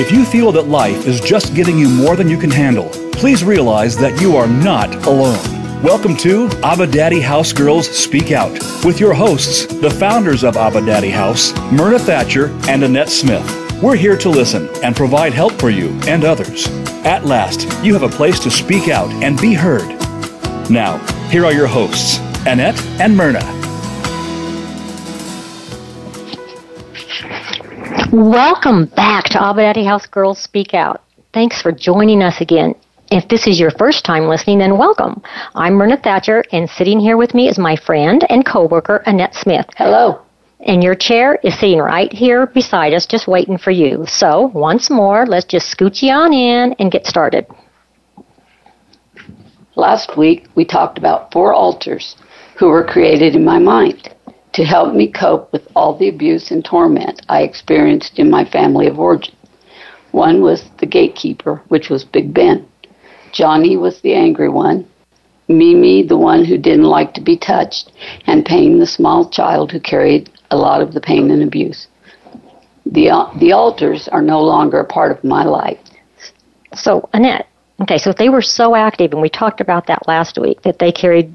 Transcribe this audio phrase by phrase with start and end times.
[0.00, 3.44] If you feel that life is just giving you more than you can handle, please
[3.44, 5.82] realize that you are not alone.
[5.82, 8.50] Welcome to Abba Daddy House Girls Speak Out
[8.82, 13.44] with your hosts, the founders of Abba Daddy House, Myrna Thatcher and Annette Smith.
[13.82, 16.66] We're here to listen and provide help for you and others.
[17.04, 19.86] At last, you have a place to speak out and be heard.
[20.70, 20.96] Now,
[21.28, 23.59] here are your hosts, Annette and Myrna.
[28.12, 31.00] Welcome back to Daddy House Girls Speak Out.
[31.32, 32.74] Thanks for joining us again.
[33.12, 35.22] If this is your first time listening, then welcome.
[35.54, 39.66] I'm Myrna Thatcher, and sitting here with me is my friend and coworker Annette Smith.
[39.76, 40.22] Hello.
[40.58, 44.04] And your chair is sitting right here beside us, just waiting for you.
[44.08, 47.46] So, once more, let's just scooch you on in and get started.
[49.76, 52.16] Last week, we talked about four alters
[52.58, 54.12] who were created in my mind
[54.52, 58.86] to help me cope with all the abuse and torment I experienced in my family
[58.86, 59.34] of origin.
[60.12, 62.66] One was the gatekeeper, which was Big Ben.
[63.32, 64.86] Johnny was the angry one.
[65.48, 67.92] Mimi, the one who didn't like to be touched,
[68.26, 71.88] and Pain, the small child who carried a lot of the pain and abuse.
[72.86, 75.78] The, uh, the alters are no longer a part of my life.
[76.74, 77.48] So, Annette,
[77.82, 80.92] okay, so they were so active, and we talked about that last week, that they
[80.92, 81.34] carried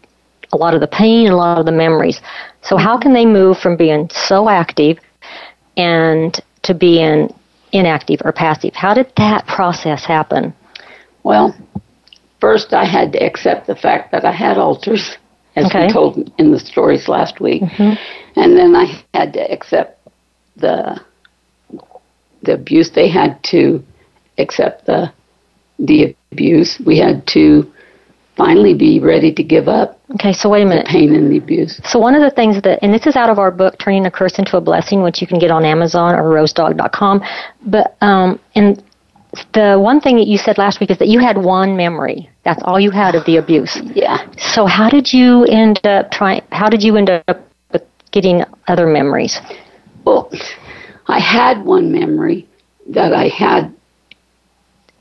[0.56, 2.22] a lot of the pain and a lot of the memories.
[2.61, 4.97] So how can they move from being so active
[5.78, 7.34] and to being
[7.72, 8.73] inactive or passive?
[8.73, 10.53] How did that process happen?
[11.23, 11.53] Well,
[12.39, 15.17] first I had to accept the fact that I had alters,
[15.56, 15.88] as Okay.
[15.88, 17.97] we told in the stories last week, Mhm.
[18.36, 20.00] and then I had to accept
[20.58, 21.00] the
[22.44, 22.92] the abuse.
[22.92, 23.84] They had to
[24.38, 25.12] accept the
[25.80, 26.80] the abuse.
[26.86, 27.69] We had to
[28.38, 30.88] finally be ready to give up Okay, so wait a the minute.
[30.88, 31.80] pain and the abuse.
[31.86, 34.11] So one of the things that, and this is out of our book, Turning a
[34.11, 37.22] Curse into a Blessing, which you can get on Amazon or rosedog.com.
[37.66, 38.83] But um, and
[39.53, 42.29] the one thing that you said last week is that you had one memory.
[42.44, 43.78] That's all you had of the abuse.
[43.95, 44.18] Yeah.
[44.38, 46.41] So how did you end up trying?
[46.51, 47.40] How did you end up
[47.74, 49.40] with getting other memories?
[50.06, 50.29] Well,
[51.07, 52.47] I had one memory
[52.90, 53.74] that I had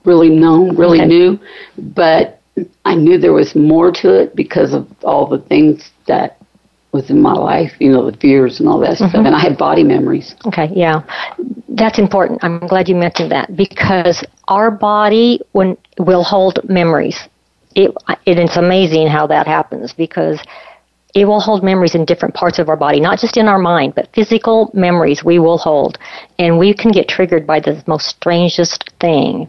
[0.05, 1.09] really known, really Okay.
[1.09, 1.39] knew,
[1.79, 2.34] but
[2.85, 6.39] I knew there was more to it because of all the things that
[6.93, 9.13] was in my life, you know, the fears and all that stuff.
[9.13, 9.27] Mm-hmm.
[9.27, 10.37] And I had body memories.
[10.47, 11.03] Okay, yeah,
[11.71, 12.43] that's important.
[12.45, 17.29] I'm glad you mentioned that because our body when will hold memories.
[17.75, 17.91] It,
[18.25, 20.41] it it's amazing how that happens because
[21.15, 23.95] it will hold memories in different parts of our body, not just in our mind,
[23.95, 25.99] but physical memories we will hold,
[26.39, 29.49] and we can get triggered by the most strangest thing.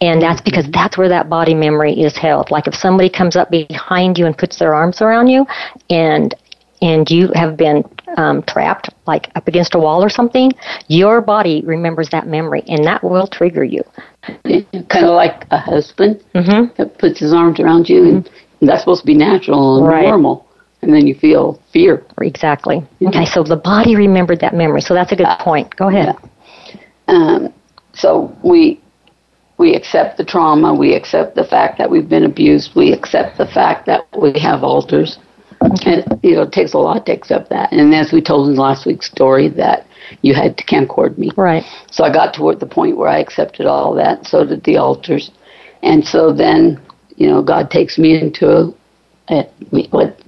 [0.00, 2.50] And that's because that's where that body memory is held.
[2.50, 5.44] Like if somebody comes up behind you and puts their arms around you,
[5.90, 6.34] and
[6.80, 7.82] and you have been
[8.16, 10.52] um, trapped, like up against a wall or something,
[10.86, 13.82] your body remembers that memory, and that will trigger you.
[14.44, 16.72] kind of like a husband Mm-hmm.
[16.76, 18.30] that puts his arms around you, and
[18.62, 20.04] that's supposed to be natural and Right.
[20.06, 20.46] normal.
[20.82, 22.04] And then you feel fear.
[22.22, 22.86] Exactly.
[23.02, 24.80] Okay, so the body remembered that memory.
[24.80, 25.74] So that's a good point.
[25.74, 26.14] Go ahead.
[27.08, 27.52] Um,
[27.94, 28.80] so we
[29.58, 30.72] we accept the trauma.
[30.72, 32.74] We accept the fact that we've been abused.
[32.74, 35.18] We accept the fact that we have alters.
[35.60, 37.72] And you know, it takes a lot to accept that.
[37.72, 39.86] And as we told in last week's story, that
[40.22, 41.32] you had to camcord me.
[41.36, 41.64] Right.
[41.90, 44.26] So I got toward the point where I accepted all that.
[44.26, 45.32] So did the alters.
[45.82, 46.80] And so then,
[47.16, 48.74] you know, God takes me into a,
[49.30, 49.44] a
[49.90, 50.20] what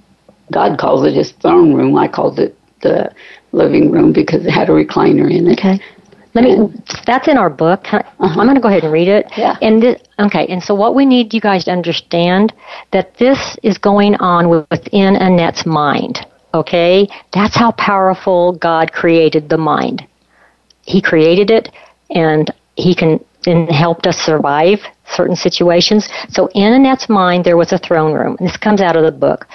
[0.53, 1.97] God calls it his throne room.
[1.97, 3.15] I called it the
[3.53, 5.59] living room because it had a recliner in it.
[5.59, 5.81] Okay.
[6.35, 6.73] Let me.
[7.07, 7.93] That's in our book.
[7.93, 9.27] I- I'm going to go ahead and read it.
[9.37, 9.57] Yeah.
[9.63, 10.47] And this, okay.
[10.47, 12.53] And so what we need you guys to understand
[12.93, 16.27] that this is going on within Annette's mind.
[16.55, 17.09] Okay.
[17.33, 20.07] That's how powerful God created the mind.
[20.83, 21.71] He created it,
[22.11, 26.09] and He can and helped us survive certain situations.
[26.29, 28.37] So in Annette's mind, there was a throne room.
[28.41, 29.47] This comes out of the book.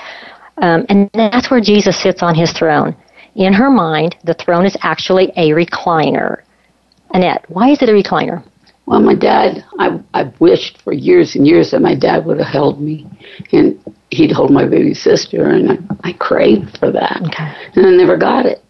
[0.57, 2.95] Um, and that's where Jesus sits on his throne.
[3.35, 6.41] In her mind, the throne is actually a recliner.
[7.13, 8.43] Annette, why is it a recliner?
[8.85, 12.47] Well, my dad, I, I wished for years and years that my dad would have
[12.47, 13.07] held me
[13.51, 13.79] and
[14.11, 15.71] he'd hold my baby sister, and
[16.03, 17.19] I, I craved for that.
[17.25, 17.51] Okay.
[17.75, 18.61] And I never got it.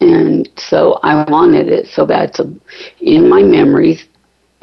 [0.00, 2.34] And so I wanted it so bad.
[2.34, 2.52] So
[3.00, 4.06] in my memories,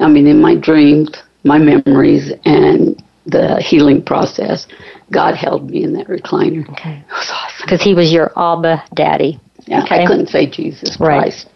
[0.00, 1.10] I mean, in my dreams,
[1.44, 4.66] my memories, and the healing process,
[5.10, 6.68] God held me in that recliner.
[6.70, 6.98] Okay.
[7.08, 7.64] It was awesome.
[7.64, 9.40] Because he was your Abba daddy.
[9.66, 10.02] Yeah, Okay.
[10.02, 11.20] I couldn't say Jesus Right.
[11.22, 11.48] Christ.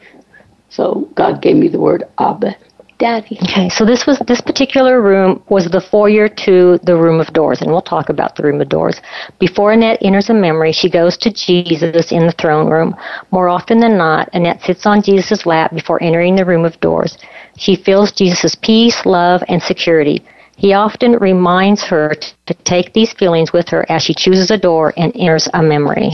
[0.72, 2.56] So God gave me the word Abba,
[2.98, 3.38] Daddy.
[3.42, 7.60] Okay, so this was this particular room was the foyer to the room of doors,
[7.60, 8.98] and we'll talk about the room of doors.
[9.38, 12.96] Before Annette enters a memory, she goes to Jesus in the throne room.
[13.30, 17.18] More often than not, Annette sits on Jesus' lap before entering the room of doors.
[17.58, 20.24] She feels Jesus' peace, love, and security.
[20.56, 22.14] He often reminds her
[22.46, 26.12] to take these feelings with her as she chooses a door and enters a memory.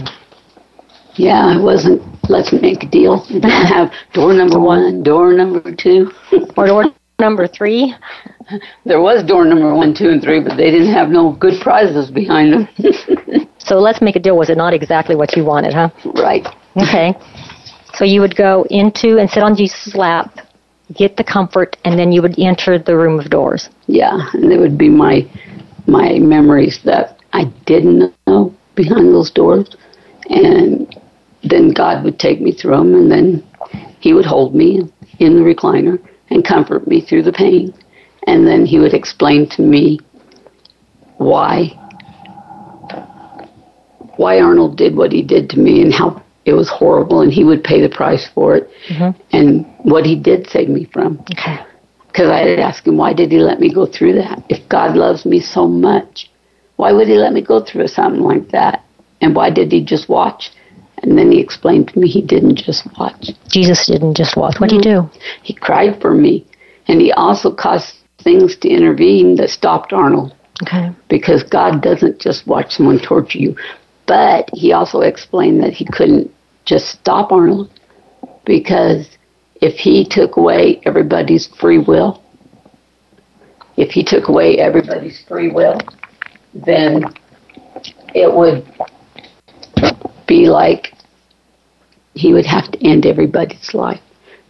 [1.15, 3.25] Yeah, it wasn't, let's make a deal.
[3.43, 6.11] Have door number one, door number two.
[6.57, 6.85] or door
[7.19, 7.95] number three.
[8.87, 12.11] There was door number one, two, and three, but they didn't have no good prizes
[12.11, 12.69] behind them.
[13.59, 14.39] so let's make a deal.
[14.39, 15.91] Was it not exactly what you wanted, huh?
[16.15, 16.47] Right.
[16.81, 17.13] Okay.
[17.93, 20.39] So you would go into and sit on Jesus' lap,
[20.95, 23.69] get the comfort, and then you would enter the room of doors.
[23.87, 25.31] Yeah, and it would be my
[25.87, 29.77] my memories that I didn't know behind those doors,
[30.31, 30.89] and
[31.45, 33.45] then God would take me through them, and then
[34.01, 34.89] He would hold me
[35.19, 35.99] in the recliner
[36.31, 37.75] and comfort me through the pain,
[38.27, 39.99] and then He would explain to me
[41.17, 41.75] why
[44.19, 47.45] why Arnold did what he did to me and how it was horrible, and he
[47.45, 49.21] would pay the price for it, mm-hmm.
[49.33, 51.19] and what he did save me from.
[51.31, 51.59] Okay.
[52.09, 54.43] Because I had asked him, why did he let me go through that?
[54.49, 56.31] If God loves me so much,
[56.77, 58.85] why would he let me go through something like that?
[59.21, 60.51] And why did he just watch?
[61.03, 63.31] And then he explained to me he didn't just watch.
[63.49, 64.59] Jesus didn't just watch.
[64.59, 65.09] What did he do?
[65.43, 66.47] He cried for me.
[66.89, 70.35] And he also caused things to intervene that stopped Arnold.
[70.63, 70.91] Okay.
[71.09, 73.57] Because God doesn't just watch someone torture you.
[74.07, 76.33] But he also explained that he couldn't
[76.65, 77.71] just stop Arnold
[78.45, 79.09] because
[79.61, 82.23] if he took away everybody's free will,
[83.77, 85.79] if he took away everybody's free will,
[86.55, 87.05] then
[88.15, 88.67] it would
[90.29, 90.93] be like
[92.15, 94.01] he would have to end everybody's life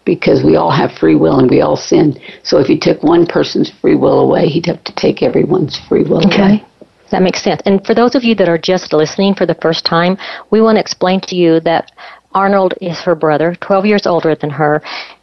[0.05, 2.19] because we all have free will and we all sin.
[2.43, 6.03] So if he took one person's free will away, he'd have to take everyone's free
[6.03, 6.43] will okay.
[6.43, 6.65] away.
[7.11, 7.61] That makes sense.
[7.65, 10.19] And for those of you that are just listening for the first time,
[10.51, 11.93] we want to explain to you that
[12.39, 14.81] Arnold is her brother, 12 years older than her,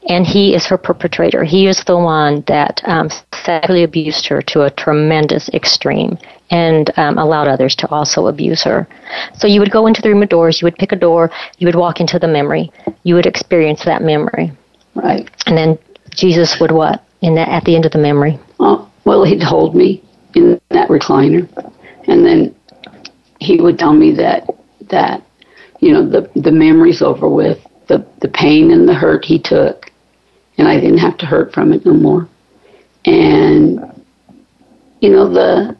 [0.10, 1.46] and he is her perpetrator.
[1.46, 6.18] He is the one that um, sexually abused her to a tremendous extreme
[6.52, 8.86] and um, allowed others to also abuse her.
[9.38, 11.68] So you would go into the room of doors, you would pick a door, you
[11.68, 12.70] would walk into the memory,
[13.04, 14.52] you would experience that memory.
[14.94, 15.30] Right.
[15.46, 15.80] And then
[16.10, 18.38] Jesus would what in that, at the end of the memory?
[18.60, 20.04] Oh, well, he'd hold me
[20.34, 21.48] in that recliner,
[22.08, 22.54] and then
[23.40, 24.50] he would tell me that
[24.90, 25.25] that
[25.86, 29.92] you know, the, the memory's over with, the, the pain and the hurt he took,
[30.58, 32.28] and I didn't have to hurt from it no more.
[33.06, 34.04] And,
[35.00, 35.78] you know, the,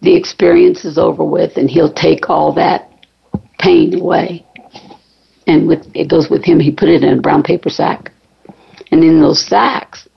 [0.00, 2.90] the experience is over with, and he'll take all that
[3.58, 4.46] pain away.
[5.46, 8.10] And with, it goes with him, he put it in a brown paper sack.
[8.90, 10.08] And in those sacks,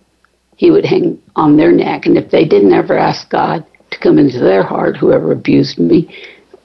[0.56, 2.06] he would hang on their neck.
[2.06, 6.16] And if they didn't ever ask God to come into their heart, whoever abused me,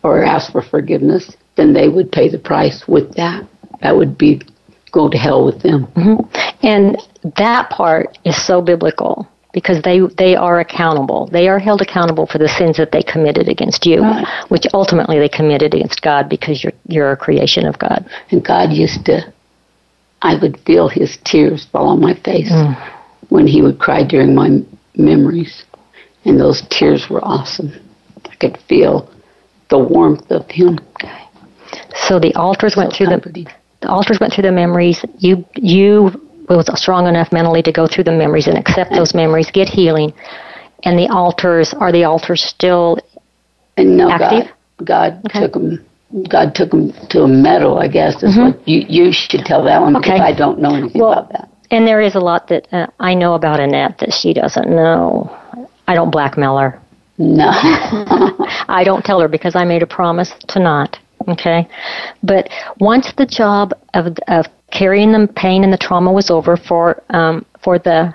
[0.06, 3.46] or ask for forgiveness, then they would pay the price with that.
[3.82, 4.42] That would be
[4.92, 5.86] go to hell with them.
[5.88, 6.66] Mm-hmm.
[6.66, 6.96] And
[7.36, 11.28] that part is so biblical because they they are accountable.
[11.32, 14.26] They are held accountable for the sins that they committed against you, right.
[14.48, 18.08] which ultimately they committed against God because you're you're a creation of God.
[18.30, 19.32] And God used to
[20.22, 22.74] I would feel his tears fall on my face mm.
[23.28, 24.60] when he would cry during my
[24.96, 25.64] memories.
[26.24, 27.72] And those tears were awesome.
[28.24, 29.08] I could feel
[29.68, 30.78] the warmth of Him.
[31.02, 31.22] Okay.
[31.94, 33.46] So the alters went through the
[33.80, 35.04] the alters went through the memories.
[35.18, 39.50] You you was strong enough mentally to go through the memories and accept those memories,
[39.50, 40.12] get healing,
[40.84, 42.98] and the alters are the alters still
[43.76, 44.52] and no, active?
[44.78, 45.40] God, God okay.
[45.40, 45.84] took them.
[46.28, 47.76] God took them to a meadow.
[47.76, 48.58] I guess is mm-hmm.
[48.58, 50.12] what you you should tell that one okay.
[50.12, 51.50] because I don't know anything well, about that.
[51.70, 55.36] And there is a lot that uh, I know about Annette that she doesn't know.
[55.88, 56.80] I don't blackmail her.
[57.18, 57.50] No.
[58.68, 60.98] I don't tell her because I made a promise to not.
[61.28, 61.68] Okay?
[62.22, 67.02] But once the job of, of carrying the pain and the trauma was over for,
[67.10, 68.14] um, for the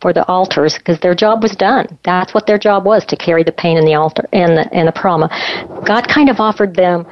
[0.00, 1.86] for the alters because their job was done.
[2.04, 4.88] That's what their job was to carry the pain and the altar and the and
[4.88, 5.28] the trauma.
[5.86, 7.06] God kind of offered them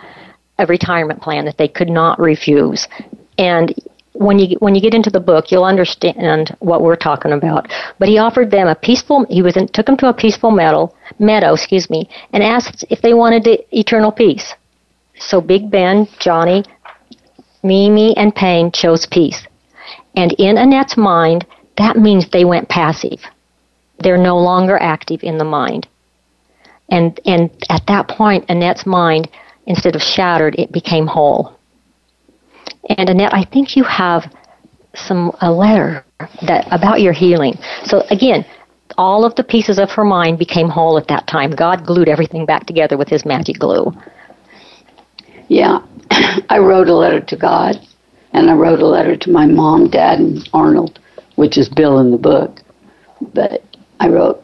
[0.58, 2.88] a retirement plan that they could not refuse.
[3.36, 3.74] And
[4.18, 7.70] when you when you get into the book, you'll understand what we're talking about.
[7.98, 9.24] But he offered them a peaceful.
[9.28, 13.00] He was in, took them to a peaceful meadow, meadow, excuse me, and asked if
[13.00, 14.54] they wanted eternal peace.
[15.18, 16.64] So Big Ben, Johnny,
[17.62, 19.46] Mimi, and Payne chose peace.
[20.16, 21.46] And in Annette's mind,
[21.76, 23.20] that means they went passive.
[24.00, 25.86] They're no longer active in the mind.
[26.90, 29.28] And and at that point, Annette's mind,
[29.66, 31.57] instead of shattered, it became whole.
[32.88, 34.32] And Annette, I think you have
[34.94, 36.04] some a letter
[36.46, 37.54] that about your healing.
[37.84, 38.44] So again,
[38.96, 41.50] all of the pieces of her mind became whole at that time.
[41.50, 43.92] God glued everything back together with his magic glue.
[45.48, 45.80] Yeah.
[46.48, 47.76] I wrote a letter to God
[48.32, 50.98] and I wrote a letter to my mom, dad, and Arnold,
[51.36, 52.60] which is Bill in the book.
[53.34, 53.62] But
[54.00, 54.42] I wrote,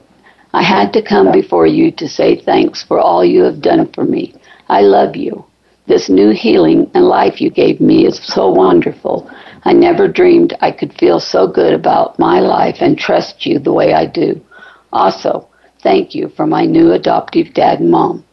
[0.53, 4.05] I had to come before you to say thanks for all you have done for
[4.05, 4.35] me.
[4.69, 5.45] I love you.
[5.87, 9.31] This new healing and life you gave me is so wonderful.
[9.64, 13.73] I never dreamed I could feel so good about my life and trust you the
[13.73, 14.41] way I do.
[14.93, 15.47] Also,
[15.83, 18.25] thank you for my new adoptive dad and mom.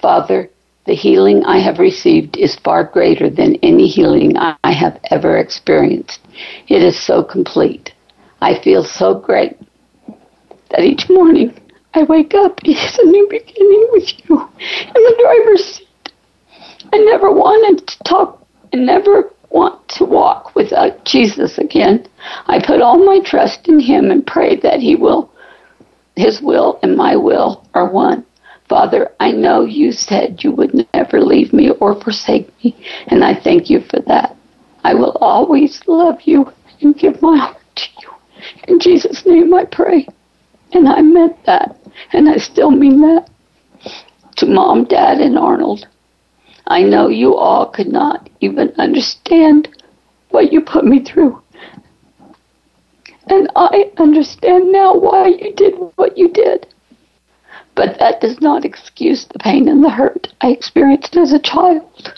[0.00, 0.50] Father,
[0.86, 6.20] the healing I have received is far greater than any healing I have ever experienced.
[6.68, 7.92] It is so complete.
[8.40, 9.56] I feel so great
[10.70, 11.58] that each morning
[11.94, 15.85] I wake up, it's a new beginning with you in the driver's seat.
[16.92, 22.06] I never wanted to talk and never want to walk without Jesus again.
[22.46, 25.30] I put all my trust in him and pray that he will
[26.16, 28.24] his will and my will are one.
[28.68, 32.74] Father, I know you said you would never leave me or forsake me,
[33.06, 34.36] and I thank you for that.
[34.82, 36.50] I will always love you
[36.80, 38.10] and give my heart to you.
[38.66, 40.06] In Jesus' name I pray.
[40.72, 41.78] And I meant that,
[42.12, 43.28] and I still mean that.
[44.36, 45.86] To Mom, Dad, and Arnold,
[46.66, 49.68] I know you all could not even understand
[50.30, 51.40] what you put me through.
[53.28, 56.66] And I understand now why you did what you did.
[57.74, 62.14] But that does not excuse the pain and the hurt I experienced as a child.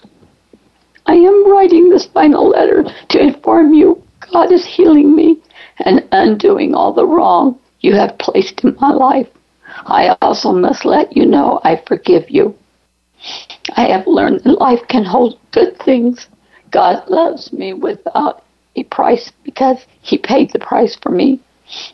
[1.06, 4.02] I am writing this final letter to inform you
[4.32, 5.38] God is healing me
[5.78, 9.28] and undoing all the wrong you have placed in my life.
[9.86, 12.54] I also must let you know I forgive you.
[13.76, 16.28] I have learned that life can hold good things.
[16.70, 18.44] God loves me without
[18.76, 21.40] a price because He paid the price for me.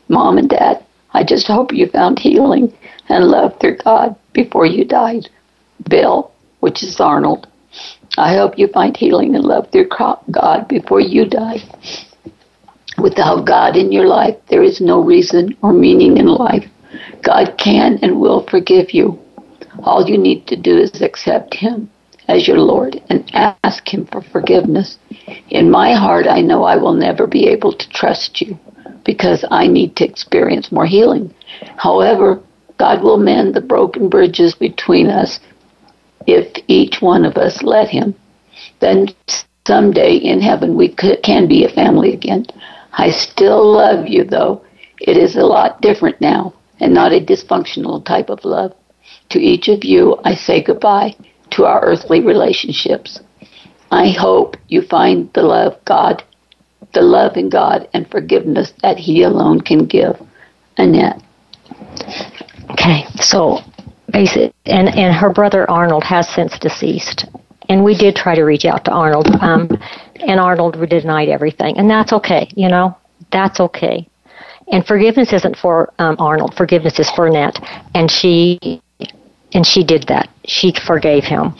[0.08, 2.72] Mom and Dad, I just hope you found healing
[3.08, 5.28] and love through God before you died.
[5.88, 7.46] Bill, which is Arnold,
[8.16, 11.58] I hope you find healing and love through God before you die.
[12.98, 16.64] Without God in your life, there is no reason or meaning in life.
[17.22, 19.18] God can and will forgive you.
[19.84, 21.90] All you need to do is accept Him
[22.26, 24.96] as your Lord and ask Him for forgiveness.
[25.50, 28.58] In my heart, I know I will never be able to trust you
[29.04, 31.34] because I need to experience more healing.
[31.76, 32.40] However,
[32.78, 35.38] God will mend the broken bridges between us
[36.26, 38.14] if each one of us let Him.
[38.80, 39.08] Then
[39.66, 42.46] someday in heaven we could, can be a family again.
[42.94, 44.64] I still love you, though.
[45.00, 48.72] It is a lot different now and not a dysfunctional type of love.
[49.30, 51.16] To each of you, I say goodbye
[51.52, 53.20] to our earthly relationships.
[53.90, 56.22] I hope you find the love God,
[56.92, 60.20] the love in God and forgiveness that He alone can give.
[60.76, 61.22] Annette.
[62.70, 63.60] Okay, so
[64.10, 67.26] basic, and and her brother Arnold has since deceased,
[67.68, 69.68] and we did try to reach out to Arnold, um,
[70.16, 72.96] and Arnold denied everything, and that's okay, you know,
[73.30, 74.08] that's okay.
[74.72, 76.54] And forgiveness isn't for um, Arnold.
[76.56, 77.58] Forgiveness is for Annette,
[77.94, 78.80] and she
[79.54, 80.28] and she did that.
[80.44, 81.54] She forgave him,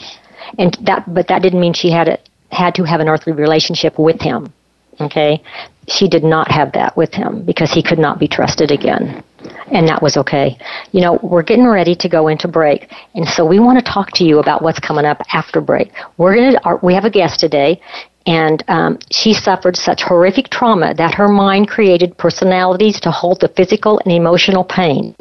[0.59, 2.19] and that, but that didn't mean she had
[2.51, 4.53] had to have an earthly relationship with him.
[5.01, 5.41] Okay,
[5.87, 9.23] she did not have that with him because he could not be trusted again
[9.71, 10.57] and that was okay.
[10.91, 14.11] You know, we're getting ready to go into break, and so we want to talk
[14.13, 15.91] to you about what's coming up after break.
[16.17, 17.81] We're gonna we have a guest today,
[18.25, 23.49] and um, she suffered such horrific trauma that her mind created personalities to hold the
[23.49, 25.15] physical and emotional pain.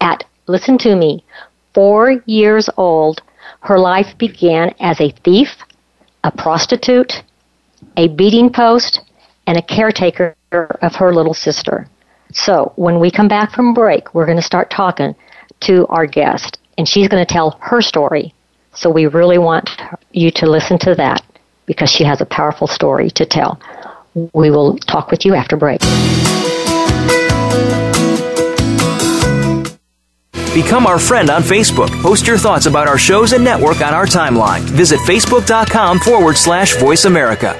[0.00, 1.24] At listen to me,
[1.78, 3.22] four years old,
[3.60, 5.50] her life began as a thief,
[6.24, 7.22] a prostitute,
[7.96, 9.02] a beating post,
[9.46, 11.86] and a caretaker of her little sister.
[12.32, 15.14] So when we come back from break, we're going to start talking
[15.60, 18.34] to our guest, and she's going to tell her story.
[18.74, 19.70] So we really want
[20.10, 21.22] you to listen to that
[21.66, 23.60] because she has a powerful story to tell.
[24.34, 25.80] We will talk with you after break.
[30.54, 31.90] Become our friend on Facebook.
[32.02, 34.60] Post your thoughts about our shows and network on our timeline.
[34.60, 37.54] Visit facebook.com forward slash voice America.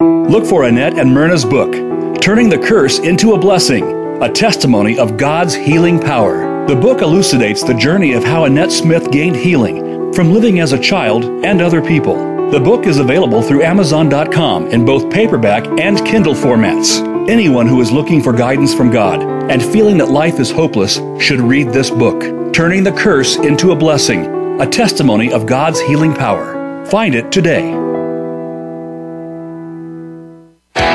[0.00, 1.72] Look for Annette and Myrna's book,
[2.20, 6.66] Turning the Curse into a Blessing, a testimony of God's healing power.
[6.66, 10.78] The book elucidates the journey of how Annette Smith gained healing from living as a
[10.78, 12.50] child and other people.
[12.50, 17.11] The book is available through Amazon.com in both paperback and Kindle formats.
[17.28, 21.38] Anyone who is looking for guidance from God and feeling that life is hopeless should
[21.38, 26.84] read this book, Turning the Curse into a Blessing, a testimony of God's healing power.
[26.86, 27.91] Find it today.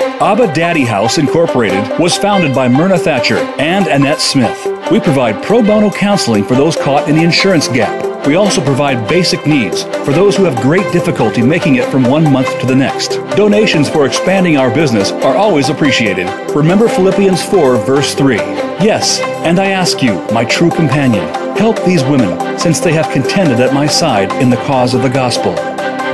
[0.00, 4.66] Abba Daddy House Incorporated was founded by Myrna Thatcher and Annette Smith.
[4.90, 8.26] We provide pro bono counseling for those caught in the insurance gap.
[8.26, 12.30] We also provide basic needs for those who have great difficulty making it from one
[12.32, 13.12] month to the next.
[13.36, 16.26] Donations for expanding our business are always appreciated.
[16.54, 18.36] Remember Philippians 4, verse 3.
[18.36, 21.26] Yes, and I ask you, my true companion,
[21.56, 25.08] help these women, since they have contended at my side in the cause of the
[25.08, 25.52] gospel.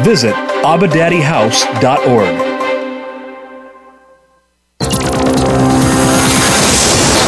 [0.03, 2.56] Visit abadaddyhouse.org.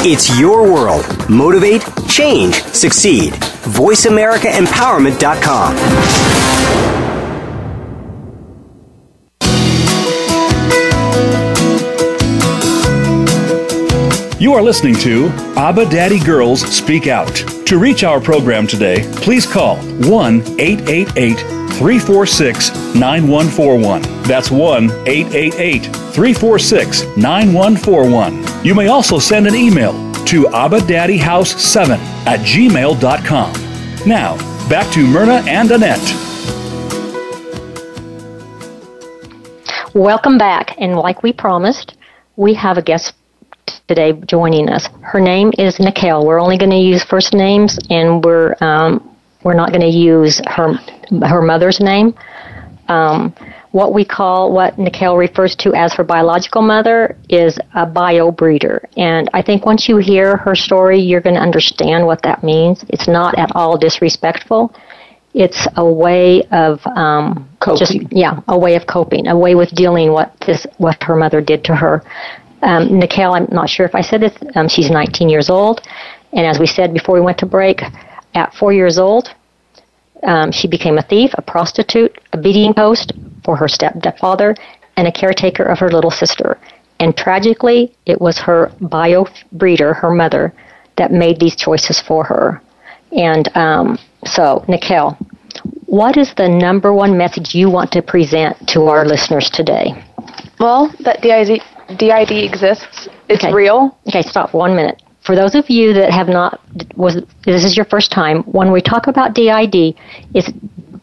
[0.04, 1.04] It's your world.
[1.28, 3.32] Motivate, change, succeed.
[3.32, 5.76] VoiceAmericaEmpowerment.com.
[14.40, 15.26] You are listening to
[15.56, 17.34] Abba Daddy Girls Speak Out.
[17.66, 21.34] To reach our program today, please call 1 888
[21.78, 24.02] 346 9141.
[24.22, 28.47] That's 1 888 346 9141.
[28.64, 29.92] You may also send an email
[30.24, 31.90] to abadaddyhouse7
[32.26, 33.52] at gmail.com.
[34.04, 35.98] Now, back to Myrna and Annette.
[39.94, 41.96] Welcome back, and like we promised,
[42.34, 43.14] we have a guest
[43.86, 44.88] today joining us.
[45.02, 46.24] Her name is Nicale.
[46.26, 50.40] We're only going to use first names, and we're um, we're not going to use
[50.46, 50.74] her
[51.26, 52.12] her mother's name.
[52.88, 53.34] Um,
[53.72, 58.88] what we call what Nicale refers to as her biological mother is a bio breeder,
[58.96, 62.84] and I think once you hear her story, you're going to understand what that means.
[62.88, 64.74] It's not at all disrespectful.
[65.34, 70.12] It's a way of um, just yeah, a way of coping, a way with dealing
[70.12, 72.02] what this what her mother did to her.
[72.62, 75.80] Um, Nicale, I'm not sure if I said this, um, she's 19 years old.
[76.32, 77.82] And as we said before we went to break,
[78.34, 79.34] at four years old,
[80.22, 83.12] um, she became a thief, a prostitute, a beating post
[83.48, 84.54] for her stepfather,
[84.98, 86.58] and a caretaker of her little sister.
[87.00, 90.52] And tragically, it was her bio breeder, her mother,
[90.98, 92.60] that made these choices for her.
[93.10, 95.16] And um, so, Nicale,
[95.86, 99.94] what is the number one message you want to present to our listeners today?
[100.60, 101.62] Well, that DID,
[101.96, 103.08] DID exists.
[103.30, 103.54] It's Okay.
[103.54, 103.96] real.
[104.08, 105.00] Okay, stop one minute.
[105.28, 106.58] For those of you that have not,
[106.96, 109.94] was this is your first time, when we talk about DID,
[110.32, 110.48] it's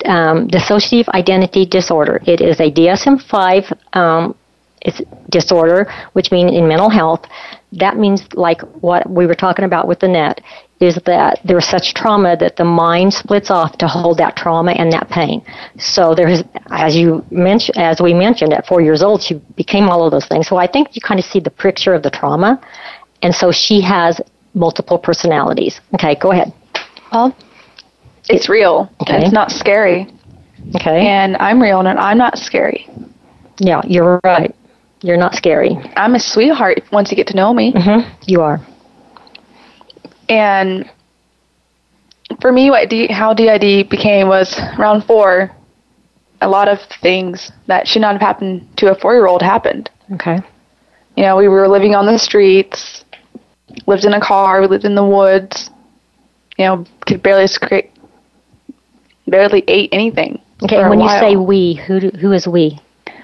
[0.04, 2.20] um, dissociative identity disorder.
[2.26, 4.36] It is a DSM-5 um,
[4.82, 7.26] it's disorder, which means in mental health.
[7.74, 10.42] That means like what we were talking about with Annette
[10.80, 14.92] is that there's such trauma that the mind splits off to hold that trauma and
[14.92, 15.42] that pain.
[15.80, 20.06] So there's, as you mentioned, as we mentioned, at four years old, she became all
[20.06, 20.48] of those things.
[20.48, 22.62] So I think you kind of see the picture of the trauma,
[23.22, 24.20] and so she has
[24.54, 25.82] multiple personalities.
[25.96, 26.54] Okay, go ahead.
[27.12, 27.36] Well,
[28.30, 28.90] it's real.
[29.02, 29.24] Okay.
[29.24, 30.08] It's not scary.
[30.76, 31.08] Okay.
[31.08, 32.90] And I'm real and I'm not scary.
[33.60, 34.54] Yeah, you're right.
[35.02, 35.78] You're not scary.
[35.96, 37.72] I'm a sweetheart once you get to know me.
[37.76, 38.60] hmm You are.
[40.30, 40.90] And
[42.42, 45.52] for me, what D, how DID became was round four.
[46.42, 49.90] A lot of things that should not have happened to a four-year-old happened.
[50.14, 50.40] Okay.
[51.16, 53.05] You know, we were living on the streets,
[53.88, 55.70] lived in a car, we lived in the woods.
[56.58, 57.92] You know, could barely scrape,
[59.28, 60.40] barely ate anything.
[60.64, 60.76] Okay.
[60.78, 62.80] for And a when you say we, who do, who is we?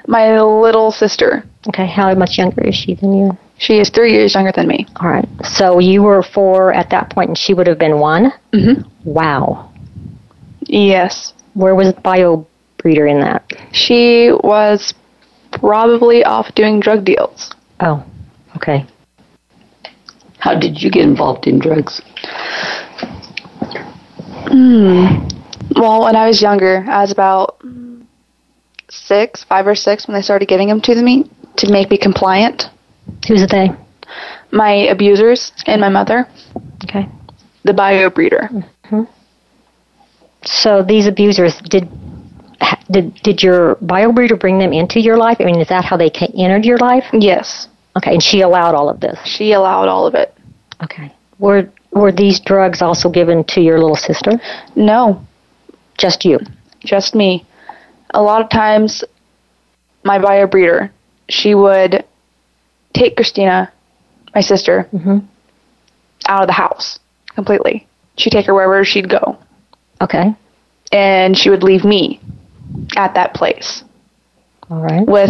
[0.07, 1.85] my little sister, Okay.
[1.85, 3.37] How much younger is she than you?
[3.57, 4.87] she is three years younger than me.
[4.99, 5.27] All right.
[5.43, 8.33] So you were four at that point, and she would have been one.
[8.51, 8.83] Mhm.
[9.05, 9.69] Wow.
[10.61, 13.43] Yes, Where was bio breeder in that?
[13.71, 14.93] she was
[15.51, 17.51] probably off doing drug deals.
[17.79, 18.03] Oh.
[18.55, 18.85] Okay.
[20.41, 22.01] How did you get involved in drugs?
[25.75, 27.62] Well, when I was younger, I was about
[28.89, 32.65] six, five or six, when they started giving them to me to make me compliant.
[33.27, 33.69] Who's the they?
[34.51, 36.27] My abusers and my mother,
[36.84, 37.08] Okay.
[37.63, 38.49] the bio breeder.
[38.86, 39.04] Hmm.
[40.43, 41.88] So these abusers did.
[42.89, 45.38] Did, did your bio breeder bring them into your life?
[45.39, 47.06] I mean, is that how they entered your life?
[47.13, 49.19] Yes, Okay, and she allowed all of this.
[49.25, 50.34] she allowed all of it.
[50.84, 51.12] Okay.
[51.39, 54.32] Were were these drugs also given to your little sister?
[54.75, 55.25] No,
[55.97, 56.39] Just you.
[56.80, 57.45] just me.
[58.13, 59.04] A lot of times,
[60.04, 60.91] my bio breeder,
[61.30, 62.06] she would
[62.93, 63.71] take Christina,
[64.34, 65.19] my sister, mm-hmm.
[66.27, 66.99] out of the house
[67.36, 67.88] completely.
[68.17, 69.38] She'd take her wherever she'd go,
[70.01, 70.34] Okay.
[70.91, 72.19] and she would leave me
[72.95, 73.84] at that place
[74.69, 75.06] All right.
[75.08, 75.30] with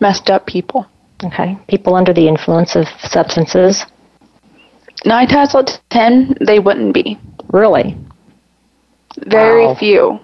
[0.00, 0.86] messed up people.
[1.24, 1.56] Okay.
[1.68, 3.86] People under the influence of substances.
[5.04, 7.18] Nine times out of ten, they wouldn't be.
[7.52, 7.96] Really?
[9.26, 9.74] Very Wow.
[9.74, 10.20] few.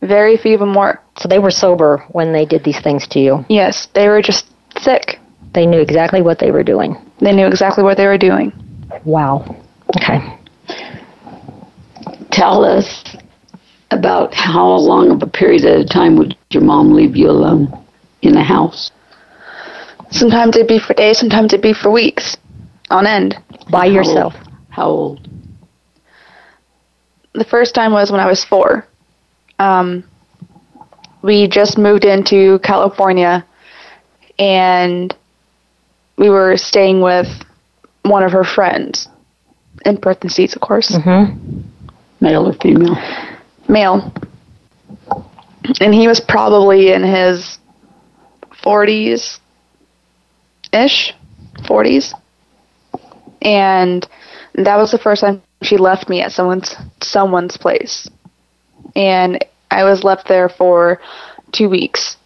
[0.00, 1.00] Very few of them were.
[1.18, 3.44] So they were sober when they did these things to you.
[3.48, 4.46] Yes, they were just
[4.78, 5.18] sick.
[5.54, 6.96] They knew exactly what they were doing.
[7.20, 8.52] They knew exactly what they were doing.
[9.04, 9.56] Wow.
[9.96, 10.20] Okay.
[12.30, 13.04] Tell us
[13.90, 17.66] about how long of a period at a time would your mom leave you alone
[18.22, 18.90] in the house?
[20.10, 22.36] Sometimes it'd be for days, sometimes it'd be for weeks
[22.90, 23.36] on end.
[23.70, 24.34] By How yourself.
[24.34, 24.48] old?
[24.70, 25.28] How old?
[27.34, 28.86] The first time was when I was four.
[29.58, 30.04] Um,
[31.22, 33.44] we just moved into California,
[34.38, 35.14] and
[36.16, 37.28] we were staying with
[38.02, 39.08] one of her friends.
[39.84, 40.90] In parentheses, of course.
[40.90, 41.60] Mm-hmm.
[42.20, 42.96] Male or female?
[43.68, 44.12] male.
[45.80, 47.58] And he was probably in his
[48.64, 49.38] 40s
[50.78, 51.14] ish,
[51.62, 52.14] 40s.
[53.42, 54.06] And
[54.54, 58.08] that was the first time she left me at someone's someone's place.
[58.96, 61.00] And I was left there for
[61.52, 62.16] 2 weeks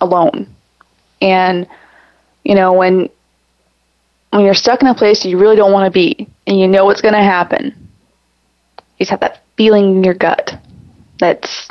[0.00, 0.54] alone.
[1.20, 1.66] And
[2.44, 3.08] you know, when
[4.30, 6.84] when you're stuck in a place you really don't want to be and you know
[6.84, 7.88] what's going to happen,
[8.76, 10.58] you just have that feeling in your gut
[11.18, 11.68] that's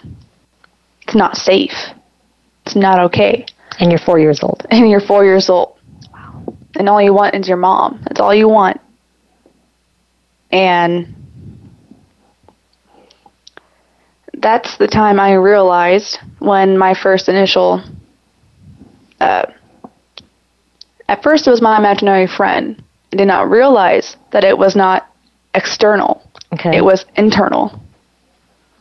[1.02, 1.74] it's not safe.
[2.66, 3.46] It's not okay.
[3.80, 4.66] And you're four years old.
[4.70, 5.78] And you're four years old.
[6.76, 8.02] And all you want is your mom.
[8.04, 8.80] That's all you want.
[10.52, 11.16] And
[14.34, 17.84] that's the time I realized when my first initial
[19.20, 19.46] uh,
[21.08, 22.82] at first it was my imaginary friend.
[23.12, 25.10] I did not realize that it was not
[25.54, 26.24] external.
[26.54, 26.78] Okay.
[26.78, 27.82] It was internal.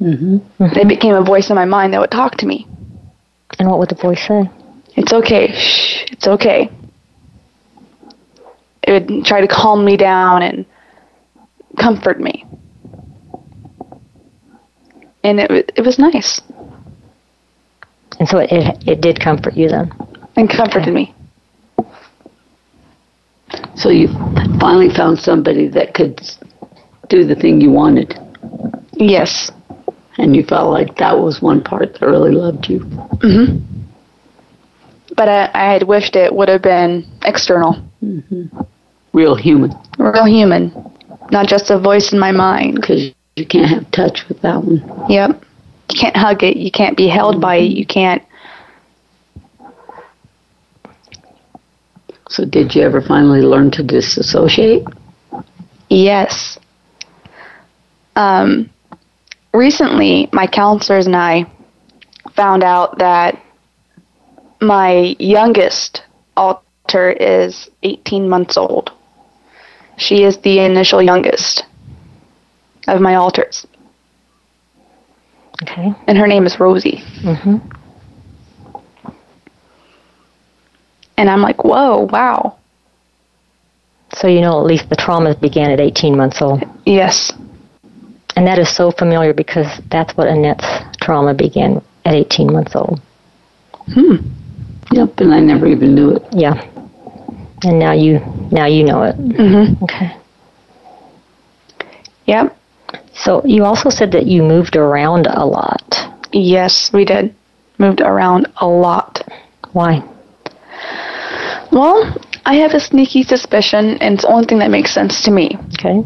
[0.01, 0.39] Mm-hmm.
[0.63, 2.67] It became a voice in my mind that would talk to me.
[3.59, 4.49] And what would the voice say?
[4.99, 5.53] It's okay.
[5.53, 6.07] Shh.
[6.11, 6.69] It's okay.
[8.83, 10.67] It would try to calm me down and
[11.79, 12.45] comfort me.
[15.23, 16.41] And it, it was nice
[18.19, 19.93] And so it, it, it did comfort you then.
[20.37, 21.15] and comforted me.
[23.77, 24.09] So you
[24.61, 26.21] finally found somebody that could
[27.09, 28.15] do the thing you wanted,
[28.95, 29.51] Yes.
[30.19, 32.81] and you felt like that was one part that really loved you.
[33.23, 33.59] hmm
[35.19, 37.77] But I, I had wished it would have been external,
[39.13, 40.73] Real human, real human,
[41.33, 42.77] not just a voice in my mind.
[42.77, 44.81] because you can't have touch with that one.
[45.11, 45.43] Yep.
[45.91, 46.57] You can't hug it.
[46.57, 47.73] You can't be held by it.
[47.73, 48.23] You can't.
[52.29, 54.87] So did you ever finally learn to disassociate?
[55.89, 56.59] Yes.
[58.15, 58.71] Um,
[59.53, 61.47] recently, my counselors and I
[62.37, 63.43] found out that
[64.61, 66.03] my youngest
[66.37, 68.91] alter is 18 months old.
[69.97, 71.65] She is the initial youngest
[72.87, 73.67] of my alters,
[75.63, 75.93] Okay.
[76.07, 77.03] and her name is Rosie.
[77.23, 77.57] Mm-hmm.
[81.17, 82.57] And I'm like, whoa, wow.
[84.15, 86.63] So you know at least the traumas began at 18 months old.
[86.87, 87.33] Yes.
[88.37, 93.01] And that is so familiar because that's what Annette's trauma began at 18 months old.
[94.93, 96.23] Yep, and I never even knew it.
[96.33, 96.55] Yeah.
[97.65, 98.21] And now you
[98.51, 99.17] now you know it.
[99.17, 99.85] Mm-hmm.
[99.85, 100.17] Okay.
[102.27, 102.57] Yep.
[103.15, 105.97] So you also said that you moved around a lot.
[106.33, 107.35] Yes, we did.
[107.79, 109.23] Moved around a lot.
[109.73, 110.03] Why?
[111.73, 115.31] Well, I have a sneaky suspicion, and it's the only thing that makes sense to
[115.31, 116.03] me, Okay.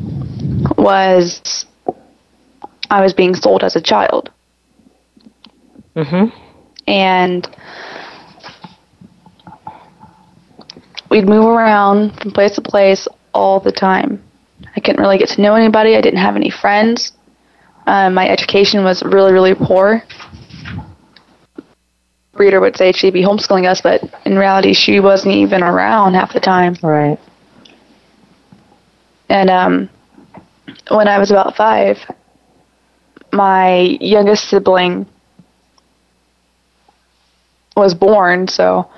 [0.77, 1.67] was
[2.91, 4.31] I was being sold as a child.
[5.97, 6.37] Mm-hmm.
[6.89, 7.49] And
[11.13, 14.23] we'd move around from place to place all the time.
[14.75, 15.95] I couldn't really get to know anybody.
[15.95, 17.13] I didn't have any friends.
[17.87, 20.03] Um, my education was really, really poor.
[22.33, 26.33] Breeder would say she'd be homeschooling us, but in reality, she wasn't even around half
[26.33, 26.77] the time.
[26.83, 27.19] Right.
[29.29, 29.91] And um,
[30.89, 31.99] when I was about five,
[33.35, 35.05] my youngest sibling
[37.77, 38.89] was born, so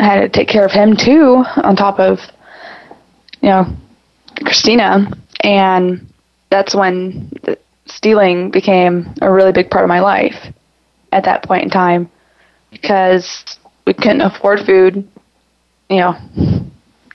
[0.00, 2.18] I had to take care of him too, on top of,
[3.42, 3.66] you know,
[4.44, 5.10] Christina.
[5.40, 6.12] And
[6.50, 7.30] that's when
[7.86, 10.52] stealing became a really big part of my life.
[11.12, 12.10] at that point in time
[12.70, 15.08] because we couldn't afford food.
[15.88, 16.16] You know,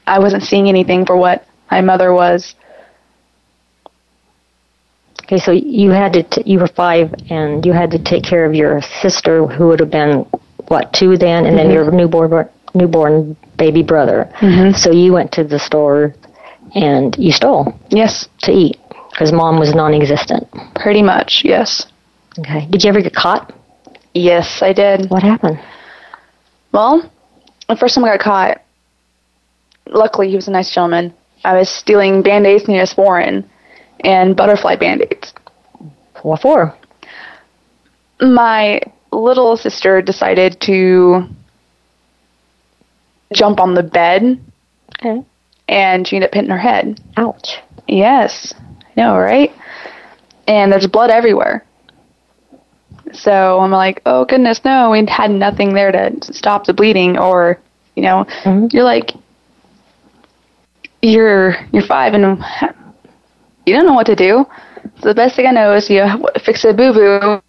[0.05, 2.55] I wasn't seeing anything for what my mother was.
[5.23, 8.45] Okay, so you had to t- you were five, and you had to take care
[8.45, 10.25] of your sister, who would have been
[10.67, 11.73] what two then, and then mm-hmm.
[11.73, 14.29] your newborn newborn baby brother.
[14.39, 14.75] Mm-hmm.
[14.77, 16.13] So you went to the store
[16.75, 18.77] and you stole Yes, to eat
[19.11, 20.47] because mom was non-existent.
[20.75, 21.43] pretty much.
[21.45, 21.87] Yes.
[22.39, 22.67] Okay.
[22.69, 23.53] Did you ever get caught?
[24.13, 25.09] Yes, I did.
[25.09, 25.59] What happened?
[26.73, 27.09] Well,
[27.69, 28.61] the first time I got caught,
[29.87, 31.13] luckily he was a nice gentleman.
[31.45, 33.45] I was stealing band-aids near Neosporin
[34.01, 35.33] and butterfly band-aids.
[36.23, 36.75] What for?
[38.19, 41.27] My little sister decided to
[43.33, 44.39] jump on the bed
[44.99, 45.23] Okay.
[45.67, 46.99] and she ended up hitting her head.
[47.17, 47.59] Ouch.
[47.87, 49.51] Yes, I know, right?
[50.47, 51.63] And there's blood everywhere.
[53.13, 57.59] So I'm like, oh goodness, no, we had nothing there to stop the bleeding, or,
[57.95, 58.71] you know, Mhm.
[58.73, 59.11] you're like,
[61.01, 62.43] you're you're five and
[63.65, 64.45] you don't know what to do.
[65.01, 66.03] So the best thing I know is you
[66.43, 67.41] fix a boo boo.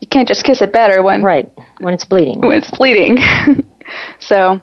[0.00, 1.48] You can't just kiss it better when Right.
[1.80, 2.40] When it's bleeding.
[2.40, 3.18] when it's bleeding.
[4.18, 4.60] so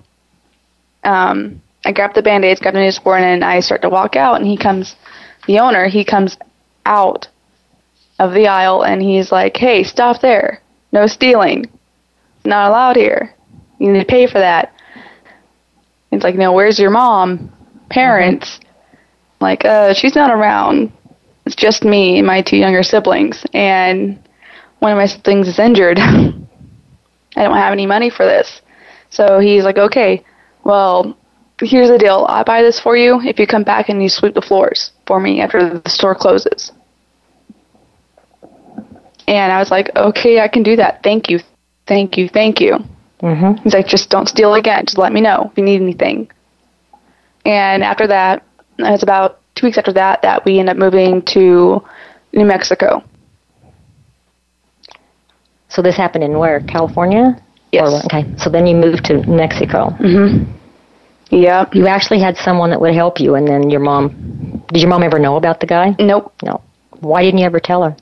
[1.06, 4.48] um, I grab the band-aids, grab the Neosporin, and I start to walk out, and
[4.48, 4.96] he comes,
[5.48, 6.38] the owner, he comes
[6.86, 7.28] out
[8.20, 10.62] of the aisle, and he's like, hey, stop there.
[10.92, 11.66] No stealing.
[11.66, 13.34] It's not allowed here.
[13.80, 14.74] You need to pay for that.
[16.10, 17.52] He's like, no, where's your mom?
[17.90, 18.60] Parents?
[19.42, 20.92] Like, uh, she's not around.
[21.46, 24.18] It's just me and my two younger siblings, and
[24.80, 26.00] one of my siblings is injured.
[27.38, 28.62] I don't have any money for this.
[29.10, 30.24] So he's like, okay,
[30.66, 31.16] well,
[31.62, 32.26] here's the deal.
[32.28, 35.20] I buy this for you if you come back and you sweep the floors for
[35.20, 36.74] me after the store closes.
[39.28, 41.02] And I was like, okay, I can do that.
[41.04, 41.40] Thank you.
[41.88, 42.28] Thank you.
[42.28, 42.80] Thank you.
[43.22, 43.64] Mm-hmm.
[43.64, 44.86] He's like, just don't steal again.
[44.86, 46.30] Just let me know if you need anything.
[47.46, 48.44] And after that,
[48.80, 51.82] it's about two weeks after that that we end up moving to
[52.34, 53.04] New Mexico.
[55.70, 56.60] So this happened in where?
[56.62, 57.42] California?
[57.76, 57.88] Yes.
[57.94, 58.24] Or, okay.
[58.38, 59.90] So then you moved to Mexico.
[60.00, 60.46] Mhm.
[61.30, 61.66] Yeah.
[61.74, 64.04] You actually had someone that would help you, and then your mom.
[64.72, 65.96] Did your mom ever know about the guy?
[66.00, 66.34] Nope.
[66.44, 66.62] No.
[67.02, 67.96] Why didn't you ever tell her?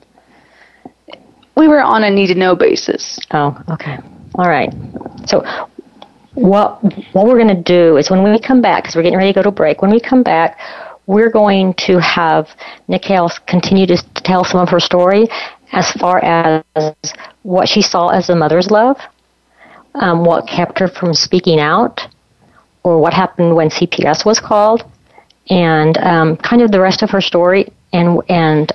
[1.56, 3.18] We were on a need to know basis.
[3.30, 3.98] Oh, okay.
[4.36, 4.72] All right.
[5.26, 5.44] So
[6.34, 6.82] what
[7.12, 9.38] what we're going to do is when we come back, because we're getting ready to
[9.38, 10.58] go to break, when we come back,
[11.06, 12.48] we're going to have
[12.88, 13.96] Nicale continue to
[14.30, 15.28] tell some of her story
[15.72, 16.62] as far as
[17.42, 18.96] what she saw as a mother's love,
[19.94, 22.00] um, what kept her from speaking out,
[22.82, 24.84] or what happened when CPS was called,
[25.50, 28.72] and um, kind of the rest of her story, and and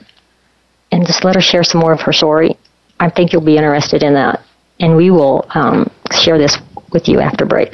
[0.91, 2.58] and just let her share some more of her story.
[2.99, 4.41] I think you'll be interested in that,
[4.79, 6.58] and we will um, share this
[6.91, 7.73] with you after break.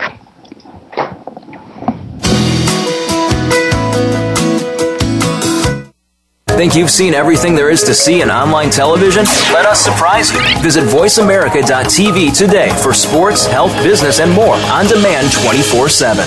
[6.55, 9.25] Think you've seen everything there is to see in online television?
[9.51, 10.39] Let us surprise you.
[10.61, 16.25] Visit VoiceAmerica.tv today for sports, health, business, and more on demand 24 7.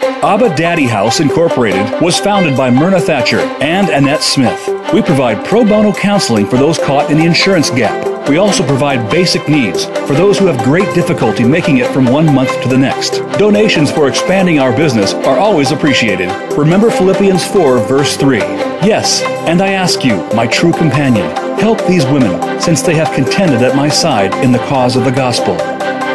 [0.00, 4.68] Abba Daddy House Incorporated was founded by Myrna Thatcher and Annette Smith.
[4.92, 8.28] We provide pro bono counseling for those caught in the insurance gap.
[8.28, 12.34] We also provide basic needs for those who have great difficulty making it from one
[12.34, 13.18] month to the next.
[13.38, 16.30] Donations for expanding our business are always appreciated.
[16.58, 18.73] Remember Philippians 4, verse 3.
[18.84, 21.24] Yes, and I ask you, my true companion,
[21.58, 25.10] help these women since they have contended at my side in the cause of the
[25.10, 25.54] gospel.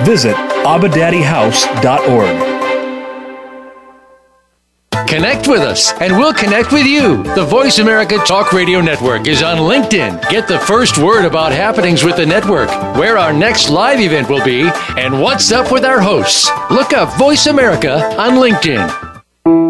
[0.06, 2.60] Visit abadaddyhouse.org.
[5.08, 7.24] Connect with us, and we'll connect with you.
[7.34, 10.30] The Voice America Talk Radio Network is on LinkedIn.
[10.30, 14.46] Get the first word about happenings with the network, where our next live event will
[14.46, 16.52] be, and what's up with our hosts.
[16.70, 19.08] Look up Voice America on LinkedIn.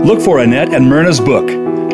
[0.04, 1.48] Look for Annette and Myrna's book,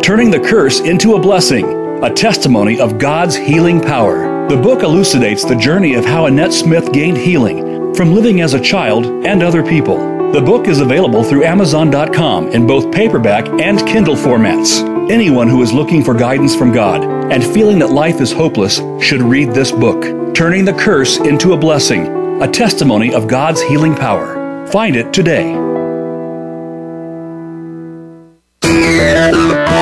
[0.06, 4.48] Turning the Curse into a Blessing, a testimony of God's healing power.
[4.48, 8.62] The book elucidates the journey of how Annette Smith gained healing from living as a
[8.62, 10.32] child and other people.
[10.32, 14.80] The book is available through Amazon.com in both paperback and Kindle formats.
[15.10, 19.24] Anyone who is looking for guidance from God and feeling that life is hopeless should
[19.24, 24.68] read this book, Turning the Curse into a Blessing, a testimony of God's healing power.
[24.68, 25.66] Find it today.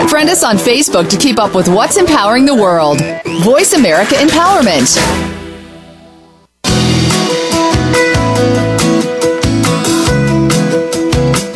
[0.10, 3.00] Friend us on Facebook to keep up with what's empowering the world.
[3.44, 4.96] Voice America Empowerment.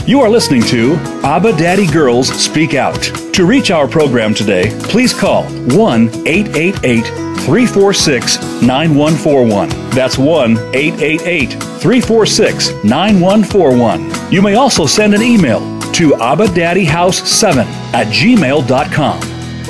[0.08, 3.04] You are listening to Abba Daddy Girls Speak Out.
[3.34, 7.06] To reach our program today, please call 1 888
[7.42, 9.70] 346 9141.
[9.92, 14.32] That's 1 888 346 9141.
[14.32, 17.58] You may also send an email to abadaddyhouse7
[17.94, 19.20] at gmail.com.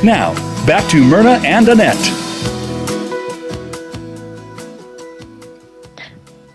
[0.05, 0.33] Now,
[0.65, 1.95] back to Myrna and Annette.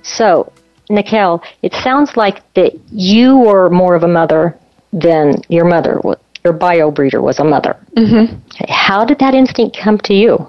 [0.03, 0.53] So,
[0.91, 4.59] Nicale, it sounds like that you were more of a mother
[4.93, 6.01] than your mother,
[6.45, 7.75] your bio breeder was a mother.
[7.97, 8.37] Mm-hmm.
[8.69, 10.47] How did that instinct come to you?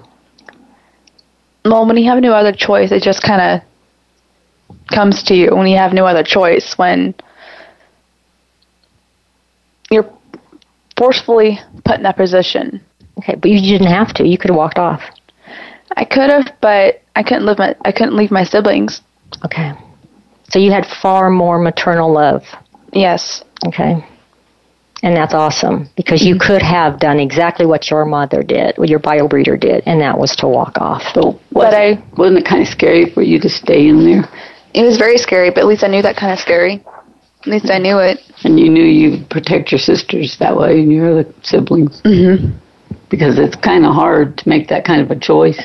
[1.64, 5.66] Well, when you have no other choice, it just kind of comes to you when
[5.66, 6.76] you have no other choice.
[6.76, 7.14] When
[10.96, 12.80] forcefully put in that position.
[13.18, 14.26] Okay, but you didn't have to.
[14.26, 15.02] You could have walked off.
[15.96, 19.02] I could have, but I couldn't live my I couldn't leave my siblings.
[19.44, 19.72] Okay.
[20.50, 22.44] So you had far more maternal love.
[22.92, 23.44] Yes.
[23.66, 24.04] Okay.
[25.02, 26.46] And that's awesome because you mm-hmm.
[26.46, 30.18] could have done exactly what your mother did, what your bio breeder did, and that
[30.18, 31.02] was to walk off.
[31.12, 34.28] So, but I wasn't it kind of scary for you to stay in there?
[34.72, 36.82] It was very scary, but at least I knew that kind of scary.
[37.44, 38.20] At least I knew it.
[38.44, 42.00] And you knew you'd protect your sisters that way and your other siblings.
[42.02, 42.56] Mm-hmm.
[43.10, 45.60] Because it's kind of hard to make that kind of a choice.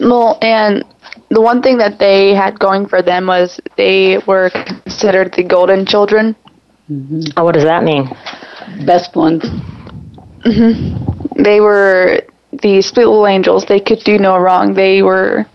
[0.00, 0.84] Well, and
[1.30, 5.86] the one thing that they had going for them was they were considered the golden
[5.86, 6.34] children.
[6.90, 7.20] Mm-hmm.
[7.36, 8.08] Oh, what does that mean?
[8.84, 9.44] Best ones.
[10.44, 11.42] Mm-hmm.
[11.42, 13.64] They were the sweet little angels.
[13.64, 14.74] They could do no wrong.
[14.74, 15.46] They were.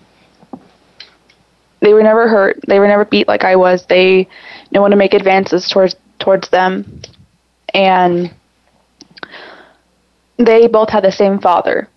[1.79, 2.59] They were never hurt.
[2.67, 3.85] They were never beat like I was.
[3.85, 4.27] They
[4.71, 7.01] no one to make advances towards towards them,
[7.73, 8.33] and
[10.37, 11.87] they both had the same father.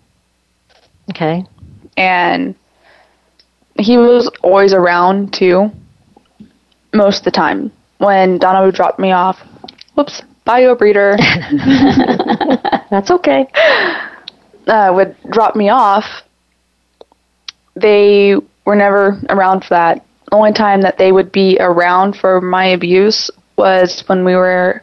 [1.09, 1.45] Okay.
[1.97, 2.55] And
[3.79, 5.71] he was always around too.
[6.93, 9.39] Most of the time, when Donna would drop me off,
[9.95, 11.17] whoops, bio breeder.
[12.89, 13.47] That's okay.
[14.67, 16.05] Uh, would drop me off.
[17.75, 18.35] They
[18.71, 20.05] were never around for that.
[20.29, 24.81] The only time that they would be around for my abuse was when we were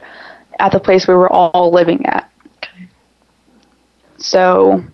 [0.59, 2.31] at the place we were all living at.
[2.59, 2.87] Okay.
[4.19, 4.85] So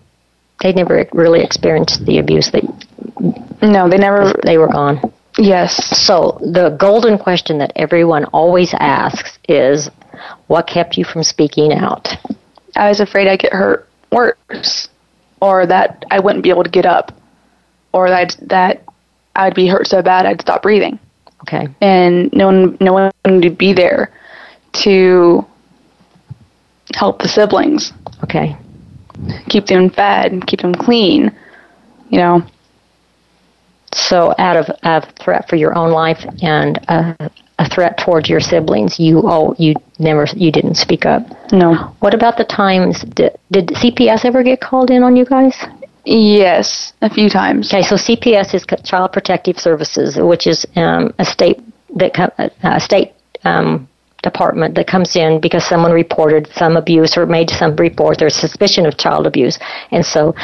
[0.61, 2.63] they never really experienced the abuse that
[3.61, 5.01] no, they never they were gone.
[5.37, 5.75] Yes.
[5.97, 9.89] So the golden question that everyone always asks is
[10.47, 12.07] what kept you from speaking out?
[12.77, 14.87] I was afraid I'd get hurt worse
[15.41, 17.11] or that I wouldn't be able to get up
[17.95, 18.83] or that that
[19.35, 20.99] I'd be hurt so bad I'd stop breathing.
[21.43, 21.67] Okay.
[21.81, 24.11] And no one no one would be there
[24.83, 25.45] to
[26.93, 27.93] help the siblings.
[28.23, 28.57] Okay.
[29.47, 31.31] Keep them fed, keep them clean.
[32.09, 32.45] You know,
[33.95, 38.41] so, out of a threat for your own life and a, a threat towards your
[38.41, 41.23] siblings, you oh you never you didn't speak up.
[41.53, 41.95] No.
[42.01, 45.55] What about the times did, did CPS ever get called in on you guys?
[46.05, 47.73] Yes, a few times.
[47.73, 51.59] Okay, so CPS is Child Protective Services, which is um, a state
[51.95, 52.13] that
[52.63, 53.13] a state
[53.43, 53.87] um,
[54.21, 58.85] department that comes in because someone reported some abuse or made some report or suspicion
[58.85, 59.57] of child abuse,
[59.91, 60.35] and so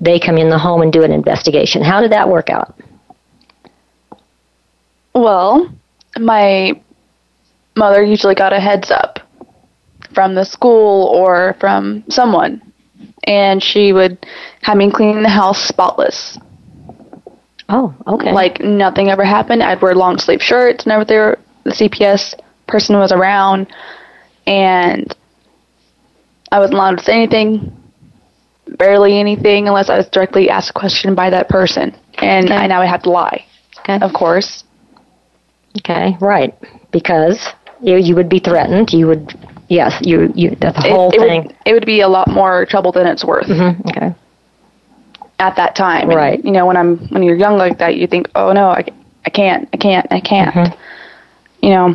[0.00, 1.82] they come in the home and do an investigation.
[1.82, 2.78] How did that work out?
[5.14, 5.72] Well,
[6.18, 6.78] my
[7.74, 9.20] mother usually got a heads up
[10.14, 12.60] from the school or from someone,
[13.26, 14.24] and she would
[14.62, 16.38] have me clean the house spotless.
[17.68, 18.32] Oh, okay.
[18.32, 19.62] Like nothing ever happened.
[19.62, 22.34] I'd wear long sleeve shirts whenever there the CPS
[22.68, 23.66] person was around,
[24.46, 25.14] and
[26.52, 27.76] I wasn't allowed to say anything,
[28.78, 32.54] barely anything, unless I was directly asked a question by that person, and okay.
[32.56, 33.44] I now I have to lie.
[33.80, 33.98] Okay.
[34.00, 34.64] Of course.
[35.78, 36.54] Okay, right.
[36.90, 37.48] Because
[37.82, 38.92] you, you would be threatened.
[38.92, 39.34] You would,
[39.68, 41.42] yes, you, you, the whole it, it thing.
[41.44, 43.46] Would, it would be a lot more trouble than it's worth.
[43.46, 43.88] Mm-hmm.
[43.88, 44.14] Okay.
[45.38, 46.38] At that time, right?
[46.38, 48.84] And, you know, when I'm when you're young like that, you think, oh no, I,
[49.26, 50.54] I can't, I can't, I can't.
[50.54, 50.80] Mm-hmm.
[51.62, 51.94] You know,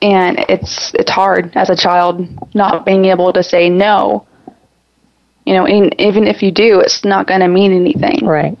[0.00, 4.26] and it's it's hard as a child not being able to say no.
[5.44, 8.24] You know, and even if you do, it's not going to mean anything.
[8.24, 8.56] Right.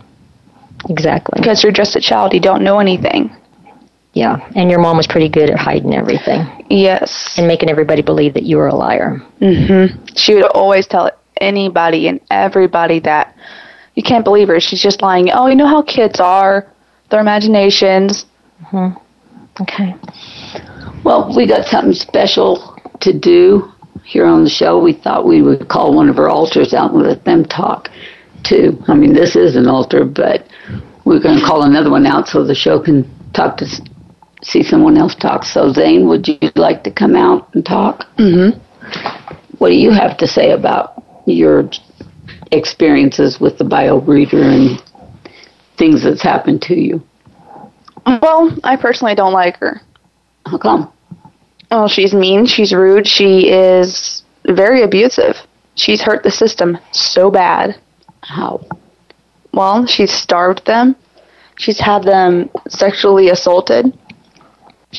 [0.88, 1.40] Exactly.
[1.40, 3.34] Because you're just a child, you don't know anything.
[4.16, 6.40] Yeah, and your mom was pretty good at hiding everything.
[6.70, 7.36] Yes.
[7.36, 9.20] And making everybody believe that you were a liar.
[9.42, 9.94] Mhm.
[10.16, 13.34] She would always tell anybody and everybody that
[13.94, 14.58] you can't believe her.
[14.58, 15.30] She's just lying.
[15.30, 16.66] Oh, you know how kids are,
[17.10, 18.24] their imaginations.
[18.72, 18.96] Mhm.
[19.60, 19.94] Okay.
[21.04, 23.70] Well, we got something special to do
[24.02, 24.78] here on the show.
[24.78, 27.90] We thought we would call one of our alters out and let them talk
[28.44, 28.82] too.
[28.88, 30.46] I mean, this is an alter, but
[31.04, 33.04] we're going to call another one out so the show can
[33.34, 33.66] talk to
[34.46, 35.44] see someone else talk.
[35.44, 38.04] So, Zane, would you like to come out and talk?
[38.16, 38.58] Mm-hmm.
[39.58, 41.68] What do you have to say about your
[42.52, 44.82] experiences with the bio breeder and
[45.76, 47.02] things that's happened to you?
[48.06, 49.80] Well, I personally don't like her.
[50.46, 50.92] How come?
[51.72, 52.46] Oh, she's mean.
[52.46, 53.08] She's rude.
[53.08, 55.36] She is very abusive.
[55.74, 57.80] She's hurt the system so bad.
[58.22, 58.64] How?
[59.52, 60.94] Well, she's starved them.
[61.58, 63.98] She's had them sexually assaulted.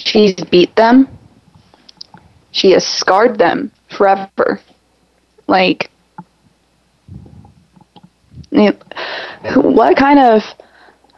[0.05, 1.07] She's beat them.
[2.51, 4.59] She has scarred them forever.
[5.47, 5.89] Like,
[9.55, 10.43] what kind of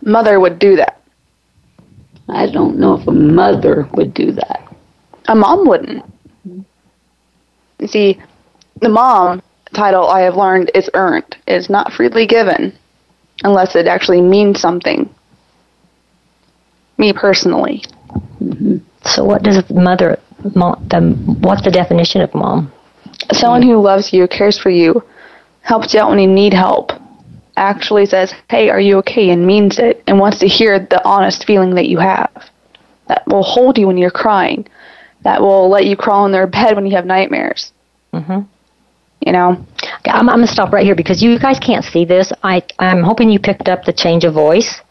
[0.01, 1.01] mother would do that?
[2.27, 4.67] I don't know if a mother would do that.
[5.27, 6.05] A mom wouldn't.
[7.79, 8.21] You see,
[8.81, 9.41] the mom
[9.73, 11.37] title I have learned is earned.
[11.47, 12.73] It's not freely given
[13.43, 15.09] unless it actually means something.
[16.97, 17.83] Me personally.
[18.41, 18.77] Mm-hmm.
[19.05, 20.19] So, what does mother,
[20.55, 21.01] mom, the,
[21.41, 22.71] what's the definition of mom?
[23.31, 25.03] Someone who loves you, cares for you,
[25.61, 26.91] helps you out when you need help,
[27.55, 29.29] actually says, Hey, are you okay?
[29.29, 32.49] and means it, and wants to hear the honest feeling that you have.
[33.07, 34.67] That will hold you when you're crying.
[35.23, 37.73] That will let you crawl in their bed when you have nightmares.
[38.13, 38.41] Mm-hmm.
[39.25, 39.65] You know?
[40.05, 42.31] I'm, I'm going to stop right here because you guys can't see this.
[42.43, 44.81] I, I'm hoping you picked up the change of voice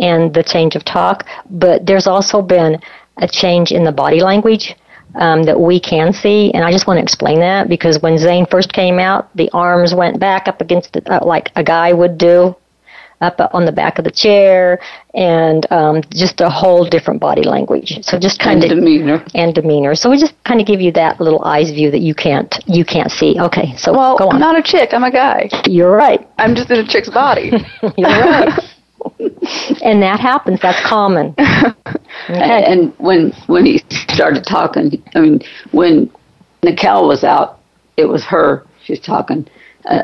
[0.00, 2.80] and the change of talk, but there's also been
[3.18, 4.74] a change in the body language
[5.14, 8.46] um, that we can see, and I just want to explain that because when Zane
[8.46, 12.18] first came out, the arms went back up against the, uh, like a guy would
[12.18, 12.54] do,
[13.20, 14.78] up on the back of the chair,
[15.14, 17.98] and um, just a whole different body language.
[18.02, 19.94] So just kind and of demeanor and demeanor.
[19.94, 22.84] So we just kind of give you that little eyes view that you can't you
[22.84, 23.36] can't see.
[23.40, 24.34] Okay, so well, go on.
[24.34, 24.90] I'm not a chick.
[24.92, 25.48] I'm a guy.
[25.66, 26.26] You're right.
[26.38, 27.50] I'm just in a chick's body.
[27.96, 28.58] You're right.
[29.82, 30.60] and that happens.
[30.60, 31.34] That's common.
[32.30, 32.64] Okay.
[32.66, 33.78] And when when he
[34.10, 35.40] started talking, I mean,
[35.70, 36.10] when
[36.62, 37.58] Nicale was out,
[37.96, 38.66] it was her.
[38.84, 39.46] She's talking.
[39.88, 40.02] Uh,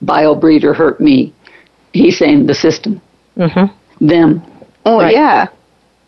[0.00, 1.32] bio breeder hurt me.
[1.92, 3.00] He's saying the system.
[3.36, 4.06] Mm-hmm.
[4.06, 4.42] Them.
[4.86, 5.12] Oh Right.
[5.14, 5.48] yeah.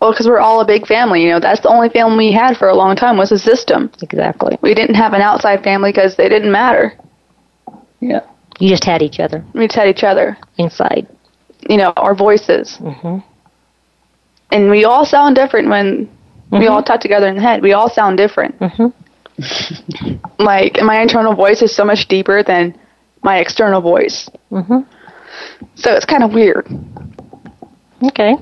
[0.00, 1.22] Well, because we're all a big family.
[1.22, 3.90] You know, that's the only family we had for a long time was the system.
[4.02, 4.58] Exactly.
[4.60, 6.98] We didn't have an outside family because they didn't matter.
[8.00, 8.20] Yeah.
[8.58, 10.36] You just had each other We just had each other.
[10.58, 11.06] inside.
[11.68, 13.18] You know, our voices, Mm-hmm.
[14.50, 16.08] and we all sound different when
[16.50, 17.62] we all talk together in the head.
[17.62, 18.58] We all sound different.
[18.60, 18.88] Mm-hmm.
[20.38, 22.78] Like my internal voice is so much deeper than
[23.22, 24.28] my external voice.
[24.50, 24.80] Mm-hmm.
[25.74, 26.66] So it's kind of weird.
[28.04, 28.34] Okay.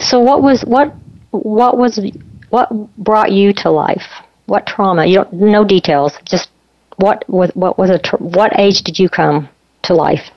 [0.00, 0.94] So what was what
[1.30, 2.00] what was
[2.48, 4.06] what brought you to life?
[4.46, 5.06] What trauma?
[5.06, 6.14] You don't no details.
[6.24, 6.48] Just
[6.96, 9.48] what was what was a what age did you come
[9.82, 10.30] to life?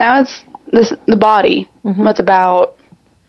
[0.00, 0.42] Now it's
[0.76, 2.76] this the body was about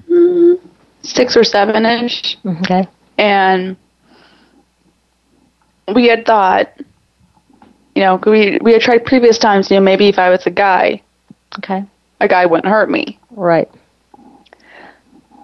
[0.09, 0.59] mm,
[1.01, 2.37] six or seven inch.
[2.45, 2.85] Okay.
[3.17, 3.77] and
[5.95, 6.67] we had thought,
[7.95, 9.71] you know, we we had tried previous times.
[9.71, 11.01] You know, maybe if I was a guy,
[11.57, 11.83] Okay.
[12.19, 13.17] a guy wouldn't hurt me.
[13.31, 13.69] Right.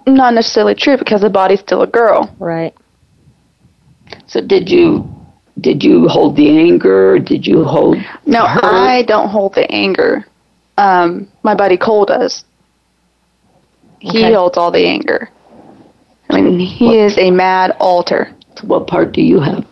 [0.06, 2.34] Not necessarily true because the body's still a girl.
[2.38, 2.74] Right.
[4.26, 5.08] So did you
[5.60, 7.18] did you hold the anger?
[7.18, 7.96] Did you hold
[8.26, 8.60] No, her?
[8.62, 10.26] I don't hold the anger.
[10.76, 12.44] Um, my buddy Cole does.
[14.00, 14.32] He Okay.
[14.34, 15.30] holds all the anger.
[16.30, 18.30] I mean, he is a mad alter.
[18.62, 19.64] what part do you have?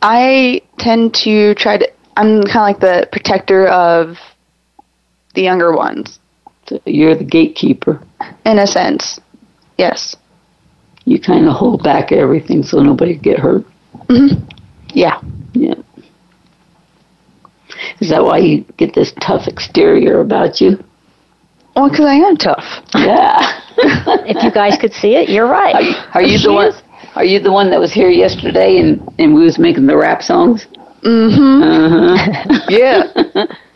[0.00, 1.88] I tend to try to.
[2.16, 4.18] I'm kind of like the protector of
[5.34, 6.18] the younger ones,
[6.68, 8.00] So you're the gatekeeper.
[8.44, 9.20] in a sense.
[9.78, 10.14] Yes.
[11.04, 13.64] You kind of hold back everything so nobody get hurt.
[14.10, 14.28] Yeah.
[14.92, 15.20] Yeah.
[18.02, 20.82] Is that why you get this tough exterior about you?
[21.76, 22.82] Well, because I am tough.
[22.96, 23.60] Yeah.
[24.26, 25.96] If you guys could see it, you're right.
[26.14, 26.72] are you the one?
[27.14, 30.22] Are you the one that was here yesterday and and we was making the rap
[30.22, 30.66] songs?
[31.02, 31.62] Mm-hmm.
[31.62, 32.68] Uh-huh.
[32.80, 33.06] Yeah.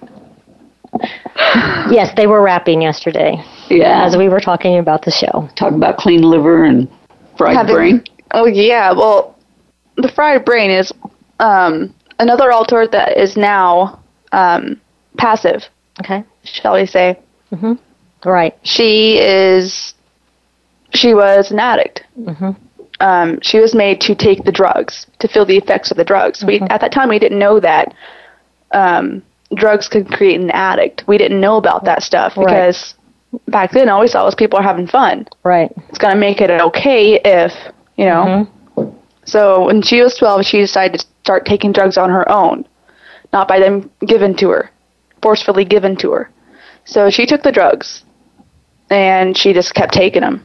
[1.91, 4.05] Yes, they were rapping yesterday Yeah.
[4.07, 5.49] as we were talking about the show.
[5.57, 6.89] talk about clean liver and
[7.37, 8.05] fried brain.
[8.33, 8.93] Oh yeah.
[8.93, 9.37] Well,
[9.97, 10.93] the fried brain is
[11.41, 13.99] um, another alter that is now
[14.32, 14.80] um,
[15.18, 15.64] passive,
[16.01, 16.22] Okay.
[16.45, 17.18] shall we say?
[17.53, 17.78] Mhm.
[18.24, 18.57] Right.
[18.62, 19.95] She is.
[20.95, 22.05] She was an addict.
[22.20, 22.55] Mhm.
[23.01, 26.45] Um, she was made to take the drugs to feel the effects of the drugs.
[26.45, 27.95] We at that time we didn't know that
[28.72, 29.22] um,
[29.55, 31.05] drugs could create an addict.
[31.07, 32.47] We didn't know about that stuff Right.
[32.47, 32.95] because
[33.49, 35.26] back then all we saw was people are having fun.
[35.45, 35.72] Right.
[35.88, 37.53] It's gonna make it okay if
[37.97, 38.47] you know.
[39.24, 42.66] So when she was 12, she decided to start taking drugs on her own,
[43.33, 44.68] not by them given to her,
[45.22, 46.28] forcefully given to her.
[46.85, 48.03] So she took the drugs,
[48.91, 50.45] and she just kept taking them.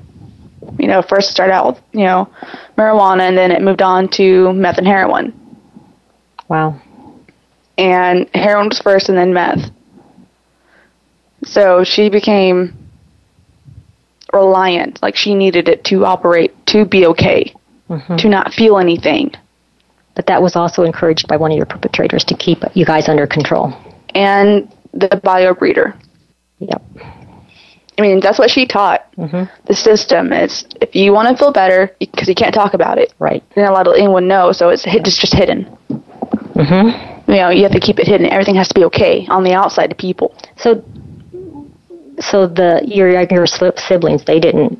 [0.77, 2.29] You know, first started out with you know
[2.77, 5.33] marijuana, and then it moved on to meth and heroin.
[6.49, 6.79] Wow.
[7.79, 9.71] And heroin was first and then meth.
[11.45, 12.77] So she became
[14.31, 17.55] reliant, like she needed it to operate, to be okay,
[17.89, 18.15] Mm-hmm.
[18.17, 19.31] to not feel anything.
[20.15, 23.27] But that was also encouraged by one of your perpetrators to keep you guys under
[23.27, 23.73] control.
[24.13, 25.93] And the bio breeder.
[26.59, 26.81] Yep.
[27.97, 29.09] I mean, that's what she taught.
[29.15, 29.43] Mm-hmm.
[29.67, 33.13] The system is if you want to feel better, because you can't talk about it,
[33.19, 33.43] Right.
[33.55, 35.65] you're not allowed anyone know, so it's it's just hidden.
[35.89, 37.31] Mm-hmm.
[37.31, 38.27] You know, you have to keep it hidden.
[38.27, 40.35] Everything has to be okay on the outside to people.
[40.57, 40.83] So,
[42.19, 44.77] so the your your siblings they didn't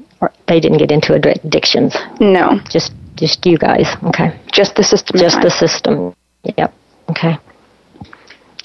[0.48, 1.96] they didn't get into addictions.
[2.20, 3.88] No, Just just you guys.
[4.04, 4.40] Okay.
[4.52, 5.20] just the system.
[5.20, 6.16] Just the system.
[6.58, 6.74] Yep.
[7.10, 7.38] Okay.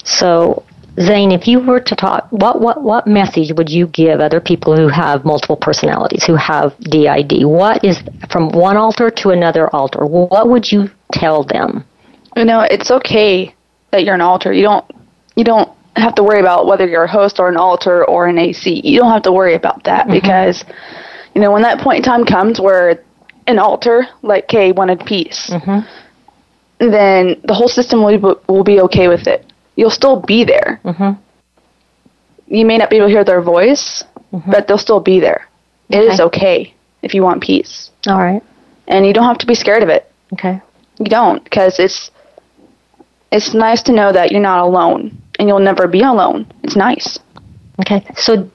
[0.03, 0.63] So,
[0.99, 4.75] Zane, if you were to talk, what what what message would you give other people
[4.75, 7.45] who have multiple personalities, who have DID?
[7.45, 10.05] What is from one alter to another alter?
[10.05, 11.85] What would you tell them?
[12.35, 13.55] You know, it's okay
[13.91, 14.51] that you're an alter.
[14.51, 14.85] You don't
[15.35, 18.37] you don't have to worry about whether you're a host or an alter or an
[18.37, 18.81] AC.
[18.83, 20.13] You don't have to worry about that mm-hmm.
[20.13, 20.65] because
[21.35, 23.03] you know when that point in time comes where
[23.47, 25.47] an alter like Kay wanted peace,
[26.79, 29.45] then the whole system will be, will be okay with it.
[29.75, 30.79] You'll still be there.
[30.83, 31.17] Mhm.
[32.47, 34.03] You may not be able to hear their voice,
[34.47, 35.47] but they'll still be there.
[35.89, 38.43] It is okay if you want peace, All right.
[38.87, 40.09] and you don't have to be scared of it.
[40.33, 40.61] Okay.
[40.99, 42.11] You don't, because it's
[43.31, 46.45] it's nice to know that you're not alone, and you'll never be alone.
[46.63, 47.17] It's nice.
[47.79, 48.05] Okay.
[48.17, 48.49] So,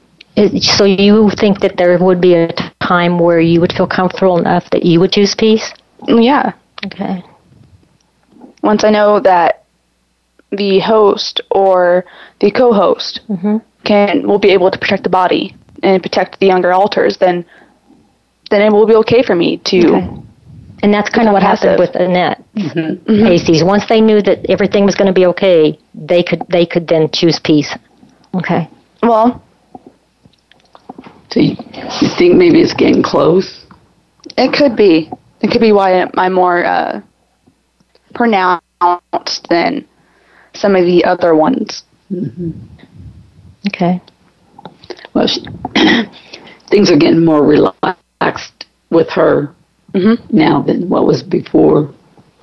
[0.61, 2.53] so you think that there would be a
[2.89, 5.73] time where you would feel comfortable enough that you would choose peace?
[6.07, 6.53] Yeah.
[6.87, 7.23] Okay.
[8.63, 9.65] Once I know that
[10.51, 12.05] the host or
[12.41, 13.61] the co-host Mhm.
[13.85, 17.45] can will be able to protect the body and protect the younger alters, then
[18.51, 19.79] then it will be okay for me to.
[19.97, 20.09] Okay.
[20.83, 22.43] And that's kind of what happened with Annette.
[22.55, 23.01] Mhm.
[23.09, 23.63] ACs.
[23.65, 27.11] Once they knew that everything was going to be okay, they could they could then
[27.11, 27.75] choose peace.
[28.35, 28.69] Okay.
[29.03, 29.43] Well,
[31.31, 31.57] So you,
[32.01, 33.65] you think maybe it's getting close?
[34.37, 35.11] it could be.
[35.41, 37.01] It could be why I'm more uh,
[38.15, 39.87] pronounced than
[40.55, 41.85] some of the other ones.
[43.69, 44.01] Okay.
[45.15, 45.41] Well, she,
[46.71, 49.55] things are getting more relaxed with her
[49.95, 50.19] Mhm.
[50.33, 51.91] now than what was before.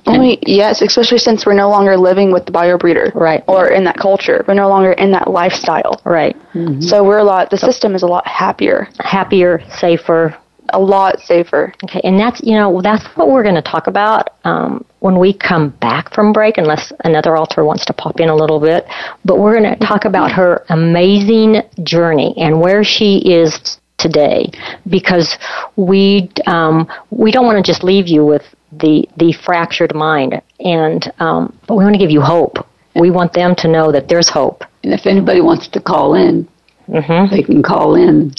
[0.06, 3.42] Only yes, especially since we're no longer living with the bio breeder, Right.
[3.46, 6.00] Or in that culture, we're no longer in that lifestyle.
[6.04, 6.36] Right.
[6.80, 7.50] So we're a lot.
[7.50, 10.36] The system is a lot happier, Happier, safer.
[10.70, 11.72] a lot safer.
[11.84, 12.00] Okay.
[12.04, 15.70] And that's you know that's what we're going to talk about um, when we come
[15.80, 18.86] back from break, unless another alter wants to pop in a little bit.
[19.24, 24.50] But we're going to talk about her amazing journey and where she is today,
[24.88, 25.38] because
[25.76, 28.42] we um, we don't want to just leave you with
[28.80, 32.66] the the fractured mind, and um, but we want to give you hope.
[32.94, 34.64] We want them to know that there's hope.
[34.82, 36.48] And if anybody wants to call in,
[36.86, 38.32] hmm they can call in,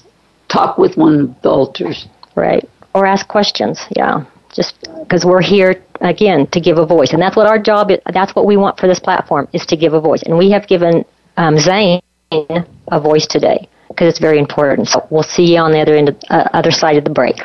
[0.48, 2.08] talk with one of the alters.
[2.36, 2.68] Right.
[2.94, 3.80] Or ask questions.
[3.96, 4.26] Yeah.
[4.54, 8.00] Just because we're here again to give a voice, and that's what our job is.
[8.14, 10.66] That's what we want for this platform is to give a voice, and we have
[10.68, 11.04] given
[11.36, 14.88] um, Zane a voice today because it's very important.
[14.88, 17.38] So we'll see you on the other end, of, uh, other side of the break.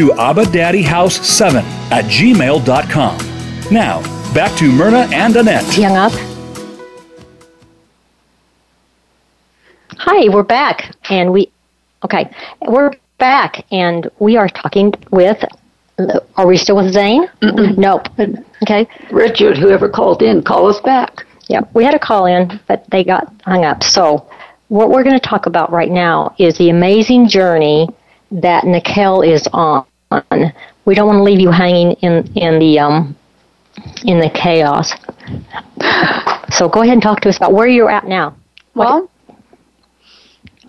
[0.00, 3.18] to abadaddyhouse7 at gmail.com.
[3.70, 4.00] Now,
[4.32, 5.64] back to Myrna and Annette.
[5.74, 6.12] Hung up.
[9.98, 11.52] Hi, we're back, and we,
[12.02, 12.30] okay,
[12.62, 15.44] we're back, and we are talking with.
[16.38, 17.28] Are we still with Zane?
[17.42, 18.08] Nope.
[18.62, 18.88] Okay.
[19.10, 21.26] Richard, whoever called in, call us back.
[21.50, 23.82] Yeah, we had a call in, but they got hung up.
[23.82, 24.26] So,
[24.68, 27.86] what we're going to talk about right now is the amazing journey
[28.30, 29.84] that Nicale is on.
[30.84, 33.16] We don't want to leave you hanging in in the um
[34.04, 34.92] in the chaos.
[36.52, 38.36] So, go ahead and talk to us about where you're at now.
[38.74, 39.08] Well,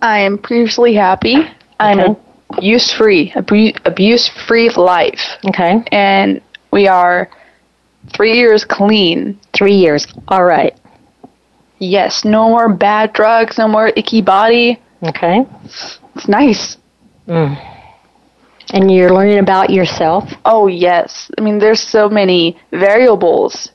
[0.00, 1.36] I am previously happy.
[1.80, 2.16] I'm
[2.50, 5.38] abuse free, abuse free life.
[5.48, 5.82] Okay.
[5.90, 6.40] And
[6.70, 7.28] we are
[8.14, 9.38] three years clean.
[9.52, 10.06] Three years.
[10.28, 10.78] All right.
[11.78, 14.80] Yes, no more bad drugs, no more icky body.
[15.02, 15.44] Okay.
[16.14, 16.76] It's nice.
[17.26, 17.71] Mm.
[18.72, 20.24] And you're learning about yourself?
[20.44, 21.30] Oh, yes.
[21.38, 23.70] I mean, there's so many variables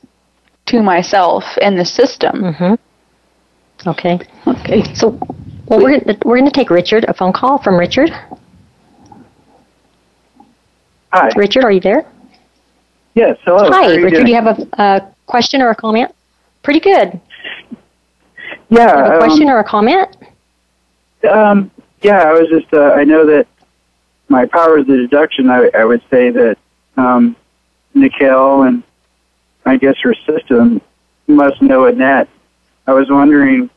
[0.66, 2.42] to myself and the system.
[2.42, 3.88] Mm-hmm.
[3.88, 4.18] Okay.
[4.46, 4.94] Okay.
[4.94, 5.18] So,
[5.66, 8.10] well, we're gonna, we're going to take Richard, a phone call from Richard.
[11.12, 11.30] Hi.
[11.36, 12.04] Richard, are you there?
[13.14, 13.70] Yes, hello.
[13.70, 14.10] How Hi, you Richard.
[14.10, 14.24] doing?
[14.26, 16.12] Do you have a, a question or a comment?
[16.62, 17.20] Pretty good.
[18.68, 18.96] Yeah.
[18.96, 20.16] You have a question um, or a comment?
[21.30, 21.70] Um,
[22.02, 23.46] yeah, I was just, uh, I know that
[24.28, 26.58] my power of the deduction, I, I would say that
[26.96, 27.36] um,
[27.94, 28.82] Nicale and
[29.64, 30.80] I guess her system
[31.26, 32.28] must know Annette.
[32.86, 33.70] I was wondering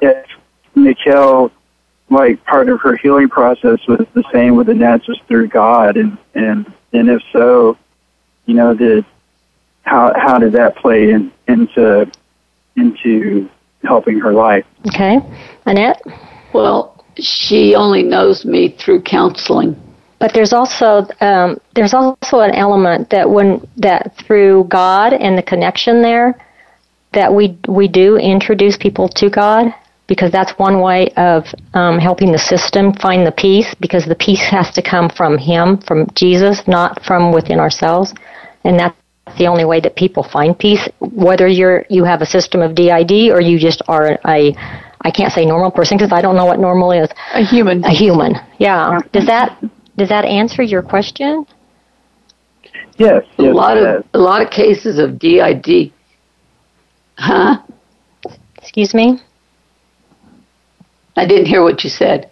[0.00, 0.26] if
[0.74, 1.50] Nicale,
[2.10, 6.18] like part of her healing process was the same with Annette, was through God, and
[6.34, 7.76] and and if so,
[8.46, 9.04] you know, did
[9.82, 12.10] how how did that play in, into
[12.76, 13.48] into
[13.84, 14.64] helping her life?
[14.86, 15.18] Okay.
[15.66, 16.02] Annette?
[16.52, 19.87] Well, she only knows me through counseling.
[20.18, 25.42] But there's also um, there's also an element that when that through God and the
[25.42, 26.36] connection there,
[27.12, 29.72] that we we do introduce people to God
[30.08, 31.44] because that's one way of
[31.74, 35.78] um, helping the system find the peace because the peace has to come from Him,
[35.78, 38.12] from Jesus, not from within ourselves,
[38.64, 38.96] and that's
[39.36, 40.88] the only way that people find peace.
[40.98, 44.54] Whether you're you have a system of DID or you just are a
[45.02, 47.08] I can't say normal person because I don't know what normal is.
[47.34, 47.84] A human.
[47.84, 48.34] A human.
[48.58, 48.98] Yeah.
[49.12, 49.56] Does that
[49.98, 51.44] does that answer your question?
[52.96, 53.24] Yes.
[53.38, 55.92] a lot of a lot of cases of DID.
[57.18, 57.60] Huh?
[58.56, 59.20] Excuse me.
[61.16, 62.30] I didn't hear what you said.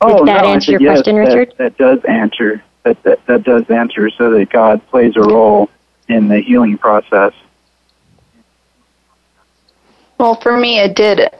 [0.00, 1.54] Oh, Did that no, answer said your yes, question, that- Richard?
[1.58, 2.62] That does answer.
[2.84, 5.70] That, that that does answer, so that God plays a role
[6.08, 7.32] in the healing process.
[10.18, 11.30] Well, for me, it did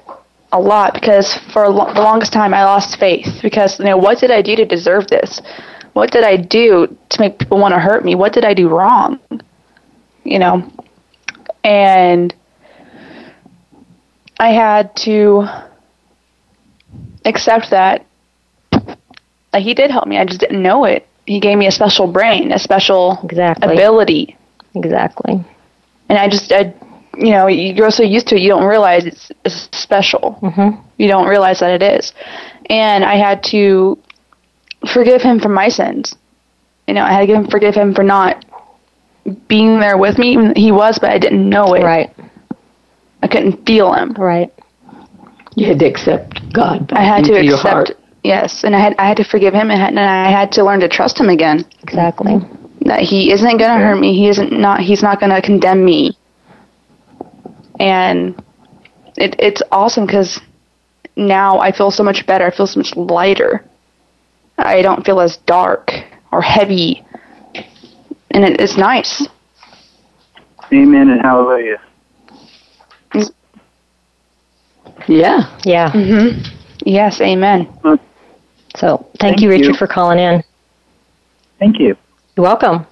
[0.55, 3.97] a lot because for a lo- the longest time I lost faith because you know
[3.97, 5.43] what did I do to deserve this?
[5.93, 8.15] What did I do to make people want to hurt me?
[8.15, 9.19] What did I do wrong?
[10.23, 10.73] You know,
[11.65, 12.35] and
[14.39, 15.47] I had to
[17.25, 18.07] accept that
[19.53, 20.19] like he did help me.
[20.19, 21.07] I just didn't know it.
[21.27, 23.73] He gave me a special brain, a special exactly.
[23.75, 24.37] ability.
[24.75, 25.45] Exactly.
[26.09, 26.75] And I just, I,
[27.19, 30.39] you know, you grow so used to it, you don't realize it's, it's special.
[30.43, 30.81] Mm-hmm.
[30.99, 32.13] You don't realize that it is.
[32.71, 33.99] And I had to
[34.93, 36.15] forgive him for my sins.
[36.87, 38.45] You know, I had to forgive him for not
[39.49, 40.53] being there with me.
[40.55, 41.83] He was, but I didn't know it.
[41.83, 42.15] Right.
[43.23, 44.13] I couldn't feel him.
[44.13, 44.53] Right.
[45.57, 46.93] You had to accept God.
[46.93, 47.73] I had to into your accept.
[47.73, 47.91] heart.
[48.23, 50.81] Yes, and I had I had to forgive him, and, and I had to learn
[50.81, 51.65] to trust him again.
[51.83, 52.39] Exactly.
[52.83, 54.15] That he isn't going to hurt me.
[54.15, 54.81] He isn't not.
[54.81, 56.17] He's not going to condemn me.
[57.81, 58.43] And
[59.17, 60.41] it it's awesome because
[61.17, 62.47] now I feel so much better.
[62.47, 63.65] I feel so much lighter.
[64.59, 65.91] I don't feel as dark
[66.33, 67.03] or heavy,
[68.31, 69.27] and it, it's nice.
[70.73, 71.81] Amen and hallelujah.
[75.07, 75.59] Yeah.
[75.65, 75.91] Yeah.
[75.91, 76.41] hmm
[76.87, 77.69] Yes, amen.
[78.77, 79.75] So thank, Thank you, Richard, you.
[79.75, 80.43] for calling in.
[81.59, 81.97] Thank you.
[82.37, 82.87] You're welcome.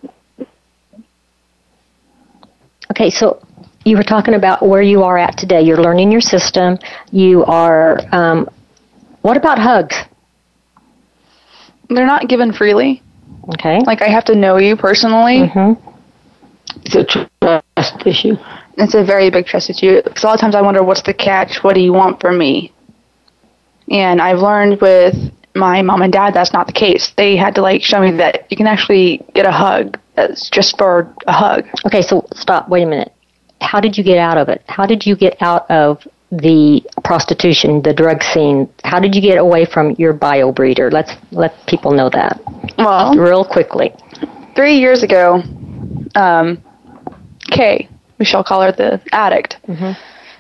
[2.91, 3.43] Okay, so
[3.85, 5.63] you were talking about where you are at today.
[5.63, 6.79] You're learning your system.
[7.11, 7.99] You are.
[8.13, 8.49] Um,
[9.23, 9.97] what about hugs?
[11.89, 13.03] They're not given freely.
[13.55, 13.81] Okay.
[13.81, 15.49] Like I have to know you personally.
[15.49, 15.89] Mm-hmm.
[16.85, 18.37] It's a trust issue.
[18.79, 20.01] It's a very big trust issue.
[20.03, 21.63] Because a lot of times I wonder, what's the catch?
[21.63, 22.73] What do you want from me?
[23.91, 25.15] And I've learned with
[25.55, 27.13] my mom and dad that's not the case.
[27.17, 30.79] They had to like show me that you can actually get a hug that's just
[30.79, 31.67] for a hug.
[31.87, 32.69] Okay, so stop.
[32.69, 33.12] Wait a minute.
[33.63, 34.63] How did you get out of it?
[34.69, 38.69] How did you get out of the prostitution, the drug scene?
[38.85, 40.91] How did you get away from your bio breeder?
[40.91, 42.41] Let's let people know that
[42.79, 43.93] Well, real quickly.
[44.57, 45.43] three years ago,
[46.15, 46.63] um,
[47.51, 47.89] Kay,
[48.19, 49.59] we shall call her the addict,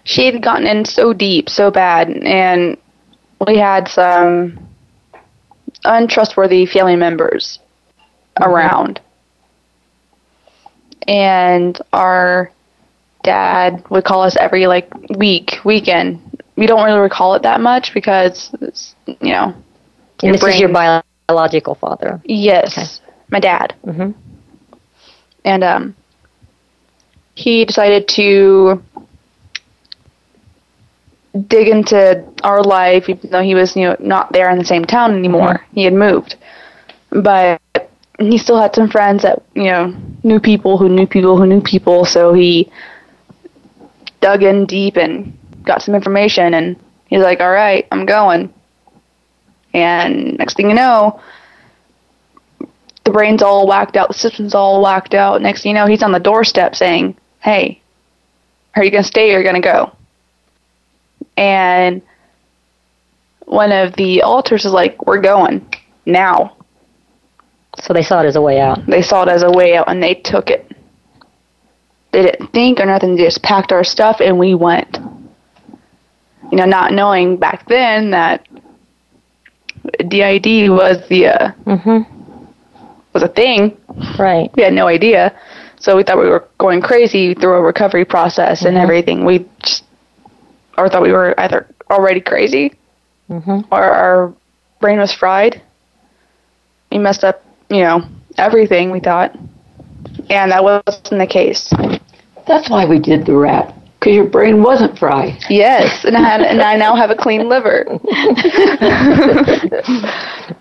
[0.04, 2.76] she had gotten in so deep, so bad, and
[3.46, 4.58] we had some
[5.84, 7.58] untrustworthy family members
[8.40, 9.00] around.
[11.06, 12.50] And our
[13.22, 16.20] dad would call us every like week, weekend.
[16.56, 19.54] We don't really recall it that much because, it's, you know,
[20.22, 22.20] And this is your biological father.
[22.24, 23.00] Yes,
[23.30, 23.74] my dad.
[23.86, 24.10] Mm-hmm.
[25.44, 25.96] And um,
[27.34, 28.82] he decided to
[31.46, 34.84] dig into our life, even though he was, you know, not there in the same
[34.84, 35.64] town anymore.
[35.72, 36.36] He had moved,
[37.10, 37.60] but
[38.18, 41.60] he still had some friends that you know knew people who knew people who knew
[41.60, 42.04] people.
[42.04, 42.70] So he
[44.22, 48.52] dug in deep and got some information, and he's like, "All right, I'm going."
[49.74, 51.20] And next thing you know,
[53.04, 55.40] the brain's all whacked out, the system's all whacked out.
[55.42, 57.80] Next thing you know, he's on the doorstep saying, Hey,
[58.76, 59.92] are you going to stay or are you going to go?
[61.36, 62.02] And
[63.44, 65.66] one of the alters is like, We're going
[66.06, 66.56] now.
[67.80, 68.86] So they saw it as a way out.
[68.86, 70.70] They saw it as a way out and they took it.
[72.12, 74.98] They didn't think or nothing, they just packed our stuff and we went.
[76.50, 78.46] You know, not knowing back then that
[80.08, 82.02] DID was the uh, Mm-hmm.
[83.14, 83.76] was a thing.
[84.18, 84.50] Right.
[84.54, 85.38] We had no idea.
[85.78, 88.82] So we thought we were going crazy through a recovery process and Mhm.
[88.82, 89.24] everything.
[89.24, 89.84] We just
[90.78, 92.74] or thought we were either already crazy
[93.30, 93.60] Mm-hmm.
[93.70, 94.32] or our
[94.80, 95.60] brain was fried.
[96.90, 98.02] We messed up, you know,
[98.36, 99.34] everything we thought.
[100.28, 101.72] And that wasn't the case.
[102.46, 103.74] That's why we did the rap.
[103.98, 105.38] Because your brain wasn't fried.
[105.48, 107.86] Yes, and I had, and I now have a clean liver.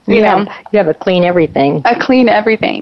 [0.07, 1.81] You, you know, have, you have a clean everything.
[1.85, 2.81] A clean everything.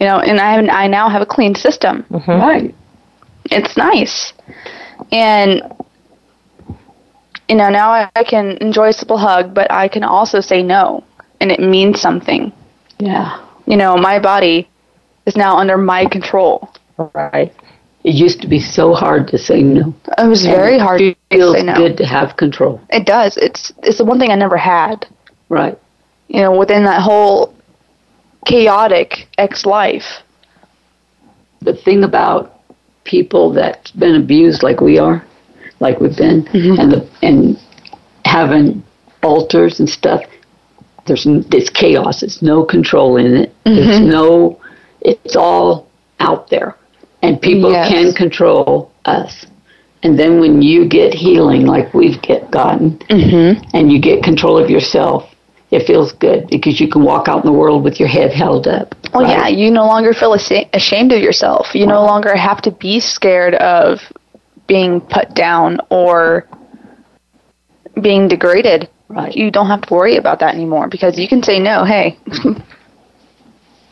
[0.00, 2.04] You know, and I have, I now have a clean system.
[2.10, 2.30] Mm-hmm.
[2.30, 2.74] Right.
[3.46, 4.32] It's nice,
[5.10, 5.62] and
[7.48, 10.62] you know now I, I can enjoy a simple hug, but I can also say
[10.62, 11.04] no,
[11.40, 12.52] and it means something.
[12.98, 13.44] Yeah.
[13.66, 14.68] You know, my body
[15.26, 16.70] is now under my control.
[17.14, 17.52] Right.
[18.04, 19.94] It used to be so hard to say no.
[20.18, 21.52] It was very hard to say no.
[21.52, 22.80] Feels good to have control.
[22.90, 23.36] It does.
[23.36, 25.06] It's it's the one thing I never had.
[25.48, 25.78] Right.
[26.28, 27.54] You know, within that whole
[28.46, 30.22] chaotic ex life.
[31.60, 32.58] The thing about
[33.04, 35.24] people that's been abused like we are,
[35.80, 36.80] like we've been, Mm-hmm.
[36.80, 37.58] and the and
[38.24, 38.82] having
[39.22, 40.22] alters and stuff,
[41.06, 42.20] there's it's chaos.
[42.20, 43.54] There's no control in it.
[43.64, 44.10] There's Mhm.
[44.10, 44.58] no.
[45.02, 45.86] It's all
[46.20, 46.76] out there,
[47.22, 47.88] and people Yes.
[47.88, 49.46] can control us.
[50.02, 53.64] And then when you get healing, like we've get gotten, Mm-hmm.
[53.74, 55.28] and you get control of yourself,
[55.70, 58.66] it feels good because you can walk out in the world with your head held
[58.66, 58.94] up.
[59.14, 61.74] Well, yeah, you no longer feel ashamed of yourself.
[61.74, 64.00] You no longer have to be scared of
[64.66, 66.46] being put down or
[68.02, 68.88] being degraded.
[69.08, 69.34] Right.
[69.34, 71.84] You don't have to worry about that anymore because you can say no.
[71.84, 72.18] Hey,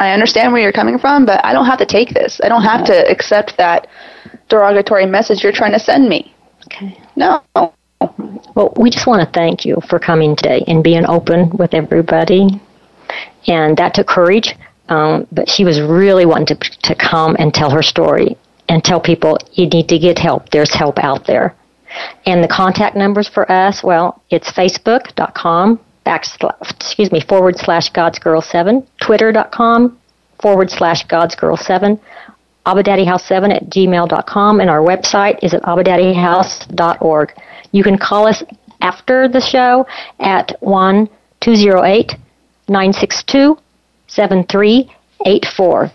[0.00, 2.40] I understand where you're coming from, but I don't have to take this.
[2.42, 3.86] I don't have to accept that
[4.48, 6.34] derogatory message you're trying to send me.
[6.66, 6.98] Okay.
[7.16, 7.42] No.
[8.54, 12.48] Well, we just want to thank you for coming today and being open with everybody.
[13.46, 14.54] And that took courage,
[14.88, 18.38] um, but she was really wanting to, to come and tell her story
[18.70, 20.48] and tell people you need to get help.
[20.48, 21.54] There's help out there.
[22.24, 25.78] And the contact numbers for us, well, it's facebook.com
[26.10, 29.98] excuse me, forward slash godsgirl7, twitter.com
[30.40, 32.00] forward slash godsgirl7,
[32.66, 37.32] abadaddyhouse7 at gmail.com, and our website is at abadaddyhouse.org.
[37.72, 38.42] You can call us
[38.80, 39.86] after the show
[40.18, 41.08] at 1
[41.40, 42.16] 208
[42.68, 43.56] 962
[44.08, 45.90] 7384.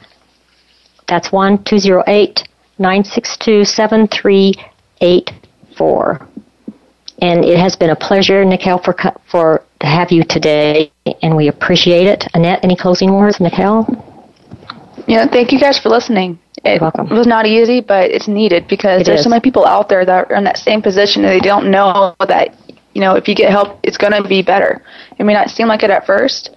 [1.08, 2.48] That's 1 208
[2.78, 6.28] 962 7384.
[7.22, 8.94] And it has been a pleasure, Nicale, for,
[9.30, 12.26] for to have you today, and we appreciate it.
[12.34, 13.86] Annette, any closing words, Nicale?
[15.08, 16.40] Yeah, thank you guys for listening.
[16.64, 17.10] It welcome.
[17.10, 19.24] was not easy, but it's needed because It there's is.
[19.26, 22.16] so many people out there that are in that same position and they don't know
[22.28, 22.56] that,
[22.94, 24.82] you know, if you get help, it's going to be better.
[25.20, 26.56] It may not seem like it at first.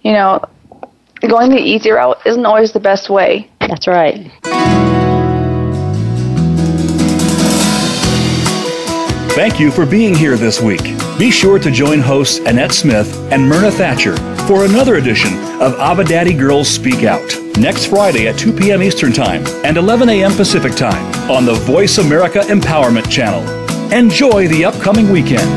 [0.00, 0.42] You know,
[1.28, 3.50] going the easy route isn't always the best way.
[3.60, 4.30] That's right.
[9.34, 10.84] Thank you for being here this week.
[11.18, 14.16] Be sure to join hosts Annette Smith and Myrna Thatcher
[14.46, 18.80] for another edition of Abba Daddy Girls Speak Out next Friday at 2 p.m.
[18.80, 20.32] Eastern Time and 11 a.m.
[20.34, 23.42] Pacific Time on the Voice America Empowerment Channel.
[23.92, 25.50] Enjoy the upcoming weekend.